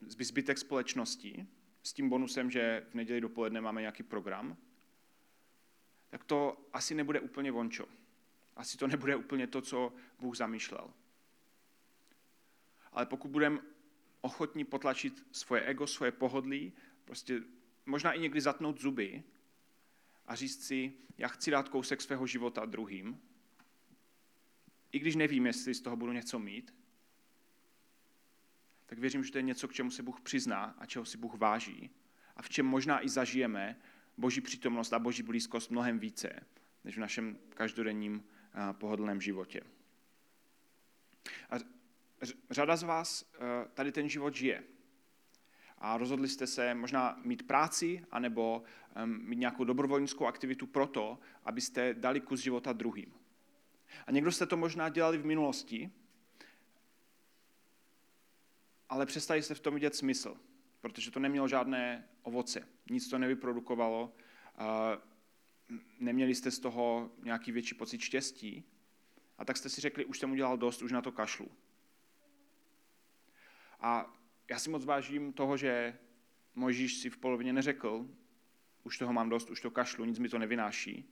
zbytek 0.00 0.58
společnosti, 0.58 1.46
s 1.82 1.92
tím 1.92 2.08
bonusem, 2.08 2.50
že 2.50 2.86
v 2.90 2.94
neděli 2.94 3.20
dopoledne 3.20 3.60
máme 3.60 3.80
nějaký 3.80 4.02
program, 4.02 4.56
tak 6.10 6.24
to 6.24 6.68
asi 6.72 6.94
nebude 6.94 7.20
úplně 7.20 7.52
vončo. 7.52 7.86
Asi 8.56 8.78
to 8.78 8.86
nebude 8.86 9.16
úplně 9.16 9.46
to, 9.46 9.60
co 9.60 9.92
Bůh 10.18 10.36
zamýšlel. 10.36 10.90
Ale 12.92 13.06
pokud 13.06 13.30
budeme 13.30 13.60
ochotní 14.22 14.64
potlačit 14.64 15.26
svoje 15.32 15.62
ego, 15.62 15.86
svoje 15.86 16.12
pohodlí, 16.12 16.72
prostě 17.04 17.42
možná 17.86 18.12
i 18.12 18.20
někdy 18.20 18.40
zatnout 18.40 18.80
zuby 18.80 19.22
a 20.26 20.34
říct 20.34 20.66
si, 20.66 20.92
já 21.18 21.28
chci 21.28 21.50
dát 21.50 21.68
kousek 21.68 22.00
svého 22.00 22.26
života 22.26 22.64
druhým, 22.64 23.20
i 24.92 24.98
když 24.98 25.16
nevím, 25.16 25.46
jestli 25.46 25.74
z 25.74 25.80
toho 25.80 25.96
budu 25.96 26.12
něco 26.12 26.38
mít, 26.38 26.74
tak 28.86 28.98
věřím, 28.98 29.24
že 29.24 29.32
to 29.32 29.38
je 29.38 29.42
něco, 29.42 29.68
k 29.68 29.72
čemu 29.72 29.90
se 29.90 30.02
Bůh 30.02 30.20
přizná 30.20 30.64
a 30.78 30.86
čeho 30.86 31.04
si 31.04 31.18
Bůh 31.18 31.34
váží 31.34 31.90
a 32.36 32.42
v 32.42 32.48
čem 32.48 32.66
možná 32.66 33.04
i 33.04 33.08
zažijeme 33.08 33.80
boží 34.16 34.40
přítomnost 34.40 34.92
a 34.92 34.98
boží 34.98 35.22
blízkost 35.22 35.70
mnohem 35.70 35.98
více, 35.98 36.46
než 36.84 36.96
v 36.96 37.00
našem 37.00 37.38
každodenním 37.54 38.24
pohodlném 38.72 39.20
životě. 39.20 39.60
A 41.50 41.56
řada 42.50 42.76
z 42.76 42.82
vás 42.82 43.22
e, 43.34 43.68
tady 43.74 43.92
ten 43.92 44.08
život 44.08 44.34
žije. 44.34 44.64
A 45.78 45.96
rozhodli 45.98 46.28
jste 46.28 46.46
se 46.46 46.74
možná 46.74 47.20
mít 47.24 47.46
práci, 47.46 48.04
anebo 48.10 48.62
mít 49.04 49.38
nějakou 49.38 49.64
dobrovolnickou 49.64 50.26
aktivitu 50.26 50.66
proto, 50.66 51.18
abyste 51.44 51.94
dali 51.94 52.20
kus 52.20 52.40
života 52.40 52.72
druhým. 52.72 53.14
A 54.06 54.12
někdo 54.12 54.32
jste 54.32 54.46
to 54.46 54.56
možná 54.56 54.88
dělali 54.88 55.18
v 55.18 55.24
minulosti, 55.24 55.90
ale 58.88 59.06
přestali 59.06 59.42
jste 59.42 59.54
v 59.54 59.60
tom 59.60 59.74
vidět 59.74 59.94
smysl 59.94 60.36
protože 60.82 61.10
to 61.10 61.20
nemělo 61.20 61.48
žádné 61.48 62.08
ovoce, 62.22 62.68
nic 62.90 63.08
to 63.08 63.18
nevyprodukovalo, 63.18 64.14
neměli 65.98 66.34
jste 66.34 66.50
z 66.50 66.58
toho 66.58 67.10
nějaký 67.22 67.52
větší 67.52 67.74
pocit 67.74 68.00
štěstí 68.00 68.64
a 69.38 69.44
tak 69.44 69.56
jste 69.56 69.68
si 69.68 69.80
řekli, 69.80 70.04
už 70.04 70.18
jsem 70.18 70.32
udělal 70.32 70.58
dost, 70.58 70.82
už 70.82 70.92
na 70.92 71.02
to 71.02 71.12
kašlu. 71.12 71.50
A 73.82 74.14
já 74.50 74.58
si 74.58 74.70
moc 74.70 74.84
vážím 74.84 75.32
toho, 75.32 75.56
že 75.56 75.98
Mojžíš 76.54 76.94
si 76.94 77.10
v 77.10 77.18
polovině 77.18 77.52
neřekl, 77.52 78.06
už 78.84 78.98
toho 78.98 79.12
mám 79.12 79.28
dost, 79.28 79.50
už 79.50 79.60
to 79.60 79.70
kašlu, 79.70 80.04
nic 80.04 80.18
mi 80.18 80.28
to 80.28 80.38
nevynáší. 80.38 81.04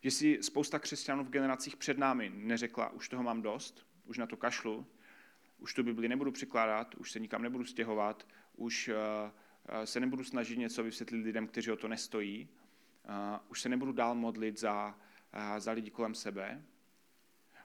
Že 0.00 0.10
si 0.10 0.38
spousta 0.42 0.78
křesťanů 0.78 1.24
v 1.24 1.30
generacích 1.30 1.76
před 1.76 1.98
námi 1.98 2.32
neřekla, 2.34 2.90
už 2.90 3.08
toho 3.08 3.22
mám 3.22 3.42
dost, 3.42 3.86
už 4.04 4.18
na 4.18 4.26
to 4.26 4.36
kašlu, 4.36 4.86
už 5.58 5.74
tu 5.74 5.82
Bibli 5.82 6.08
nebudu 6.08 6.32
překládat, 6.32 6.94
už 6.94 7.10
se 7.10 7.20
nikam 7.20 7.42
nebudu 7.42 7.64
stěhovat, 7.64 8.26
už 8.56 8.88
uh, 8.88 9.84
se 9.84 10.00
nebudu 10.00 10.24
snažit 10.24 10.56
něco 10.56 10.82
vysvětlit 10.82 11.24
lidem, 11.24 11.46
kteří 11.46 11.70
o 11.70 11.76
to 11.76 11.88
nestojí, 11.88 12.48
uh, 13.04 13.14
už 13.48 13.60
se 13.60 13.68
nebudu 13.68 13.92
dál 13.92 14.14
modlit 14.14 14.58
za, 14.58 14.98
za 15.58 15.72
lidi 15.72 15.90
kolem 15.90 16.14
sebe, 16.14 16.64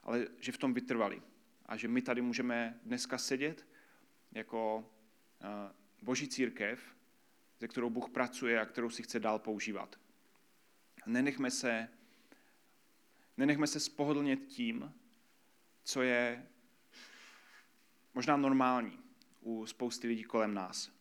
ale 0.03 0.27
že 0.39 0.51
v 0.51 0.57
tom 0.57 0.73
vytrvali. 0.73 1.21
A 1.65 1.77
že 1.77 1.87
my 1.87 2.01
tady 2.01 2.21
můžeme 2.21 2.79
dneska 2.83 3.17
sedět 3.17 3.65
jako 4.33 4.89
boží 6.01 6.27
církev, 6.27 6.95
se 7.59 7.67
kterou 7.67 7.89
Bůh 7.89 8.09
pracuje 8.09 8.61
a 8.61 8.65
kterou 8.65 8.89
si 8.89 9.03
chce 9.03 9.19
dál 9.19 9.39
používat. 9.39 9.99
Nenechme 11.05 11.51
se, 11.51 11.89
nenechme 13.37 13.67
se 13.67 13.79
spohodlnět 13.79 14.45
tím, 14.45 14.93
co 15.83 16.01
je 16.01 16.47
možná 18.13 18.37
normální 18.37 18.99
u 19.41 19.65
spousty 19.65 20.07
lidí 20.07 20.23
kolem 20.23 20.53
nás. 20.53 20.91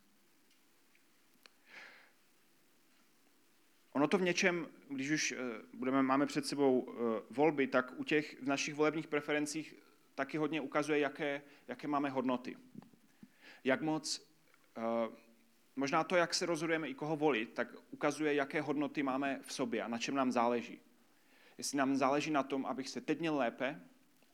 Ono 3.93 4.09
to 4.09 4.19
v 4.19 4.23
něčem, 4.23 4.69
když 4.89 5.11
už 5.11 5.33
eh, 5.33 5.37
budeme, 5.73 6.03
máme 6.03 6.27
před 6.27 6.47
sebou 6.47 6.89
eh, 6.89 7.23
volby, 7.31 7.67
tak 7.67 7.93
u 7.97 8.05
těch 8.05 8.43
v 8.43 8.47
našich 8.47 8.75
volebních 8.75 9.07
preferencích 9.07 9.75
taky 10.15 10.39
hodně 10.39 10.61
ukazuje, 10.61 10.99
jaké, 10.99 11.43
jaké 11.69 11.89
máme 11.89 12.11
hodnoty. 12.11 12.57
Jak 13.65 13.83
moc, 13.83 14.29
eh, 14.77 14.83
možná 15.77 16.05
to, 16.05 16.17
jak 16.17 16.35
se 16.35 16.47
rozhodujeme 16.47 16.89
i 16.89 16.95
koho 16.95 17.17
volit, 17.17 17.55
tak 17.55 17.69
ukazuje, 17.91 18.35
jaké 18.35 18.61
hodnoty 18.61 19.03
máme 19.03 19.41
v 19.43 19.53
sobě 19.53 19.83
a 19.83 19.89
na 19.89 19.99
čem 19.99 20.15
nám 20.15 20.33
záleží. 20.33 20.81
Jestli 21.59 21.79
nám 21.79 21.97
záleží 21.97 22.31
na 22.31 22.43
tom, 22.43 22.67
abych 22.67 22.89
se 22.89 23.01
teď 23.01 23.21
měl 23.21 23.37
lépe, 23.37 23.81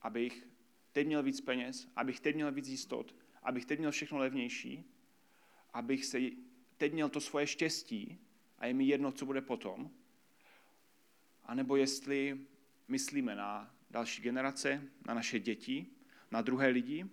abych 0.02 0.48
teď 0.92 1.06
měl 1.06 1.22
víc 1.22 1.40
peněz, 1.40 1.88
abych 1.96 2.20
teď 2.20 2.34
měl 2.34 2.52
víc 2.52 2.68
jistot, 2.68 3.14
abych 3.42 3.64
teď 3.64 3.78
měl 3.78 3.90
všechno 3.90 4.18
levnější, 4.18 4.84
abych 5.72 6.04
se 6.04 6.18
teď 6.76 6.92
měl 6.92 7.08
to 7.08 7.20
svoje 7.20 7.46
štěstí 7.46 8.18
a 8.58 8.66
je 8.66 8.74
mi 8.74 8.84
jedno, 8.84 9.12
co 9.12 9.26
bude 9.26 9.40
potom, 9.40 9.90
a 11.44 11.54
nebo 11.54 11.76
jestli 11.76 12.40
myslíme 12.88 13.34
na 13.34 13.74
další 13.90 14.22
generace, 14.22 14.82
na 15.06 15.14
naše 15.14 15.40
děti, 15.40 15.86
na 16.30 16.42
druhé 16.42 16.68
lidi, 16.68 17.06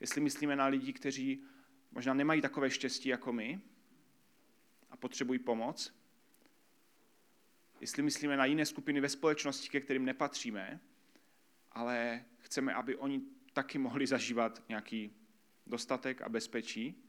jestli 0.00 0.20
myslíme 0.20 0.56
na 0.56 0.66
lidi, 0.66 0.92
kteří 0.92 1.44
možná 1.92 2.14
nemají 2.14 2.40
takové 2.40 2.70
štěstí 2.70 3.08
jako 3.08 3.32
my 3.32 3.60
a 4.90 4.96
potřebují 4.96 5.38
pomoc, 5.38 5.94
jestli 7.80 8.02
myslíme 8.02 8.36
na 8.36 8.44
jiné 8.44 8.66
skupiny 8.66 9.00
ve 9.00 9.08
společnosti, 9.08 9.68
ke 9.68 9.80
kterým 9.80 10.04
nepatříme, 10.04 10.80
ale 11.72 12.24
chceme, 12.38 12.74
aby 12.74 12.96
oni 12.96 13.22
taky 13.52 13.78
mohli 13.78 14.06
zažívat 14.06 14.62
nějaký 14.68 15.12
dostatek 15.66 16.22
a 16.22 16.28
bezpečí. 16.28 17.02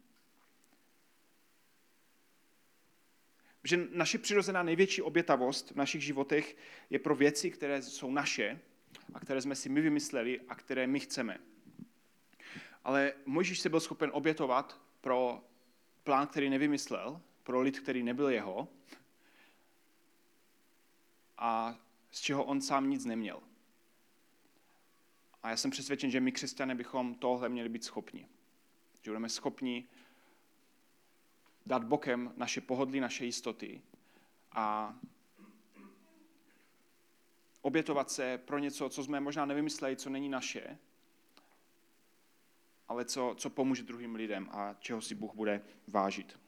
Že 3.64 3.88
naše 3.92 4.18
přirozená 4.18 4.64
největší 4.64 5.02
obětavost 5.02 5.72
v 5.72 5.76
našich 5.76 6.02
životech 6.02 6.58
je 6.90 7.00
pro 7.00 7.16
věci, 7.16 7.52
které 7.52 7.82
jsou 7.82 8.12
naše 8.12 8.60
a 9.14 9.20
které 9.20 9.42
jsme 9.42 9.56
si 9.56 9.70
my 9.70 9.82
vymysleli 9.82 10.42
a 10.48 10.56
které 10.56 10.88
my 10.88 11.00
chceme. 11.00 11.40
Ale 12.88 13.14
Mojžíš 13.26 13.60
se 13.60 13.70
byl 13.70 13.80
schopen 13.80 14.10
obětovat 14.14 14.82
pro 15.02 15.44
plán, 16.04 16.28
který 16.28 16.50
nevymyslel, 16.50 17.22
pro 17.44 17.62
lid, 17.62 17.80
který 17.80 18.04
nebyl 18.04 18.30
jeho 18.30 18.68
a 21.38 21.76
z 22.12 22.22
čeho 22.22 22.44
on 22.44 22.62
sám 22.62 22.90
nic 22.90 23.06
neměl. 23.06 23.44
A 25.44 25.50
já 25.50 25.58
jsem 25.58 25.72
přesvědčen, 25.72 26.12
že 26.12 26.20
my 26.20 26.32
křesťané 26.32 26.76
bychom 26.76 27.16
tohle 27.16 27.50
měli 27.50 27.70
být 27.70 27.84
schopni. 27.84 28.28
Že 29.02 29.12
budeme 29.12 29.30
schopni 29.30 29.86
dát 31.66 31.84
bokem 31.84 32.34
naše 32.38 32.62
pohodlí, 32.62 33.00
naše 33.00 33.26
jistoty 33.26 33.82
a 34.52 34.96
obětovat 37.62 38.12
se 38.12 38.38
pro 38.38 38.60
něco, 38.60 38.90
co 38.90 39.04
jsme 39.04 39.20
možná 39.20 39.46
nevymysleli, 39.46 39.96
co 39.96 40.10
není 40.10 40.30
naše, 40.30 40.78
ale 42.88 43.06
co, 43.06 43.36
co 43.38 43.50
pomůže 43.50 43.84
druhým 43.84 44.16
lidem 44.16 44.48
a 44.52 44.76
čeho 44.80 45.02
si 45.02 45.16
Bůh 45.16 45.36
bude 45.36 45.62
vážit. 45.88 46.40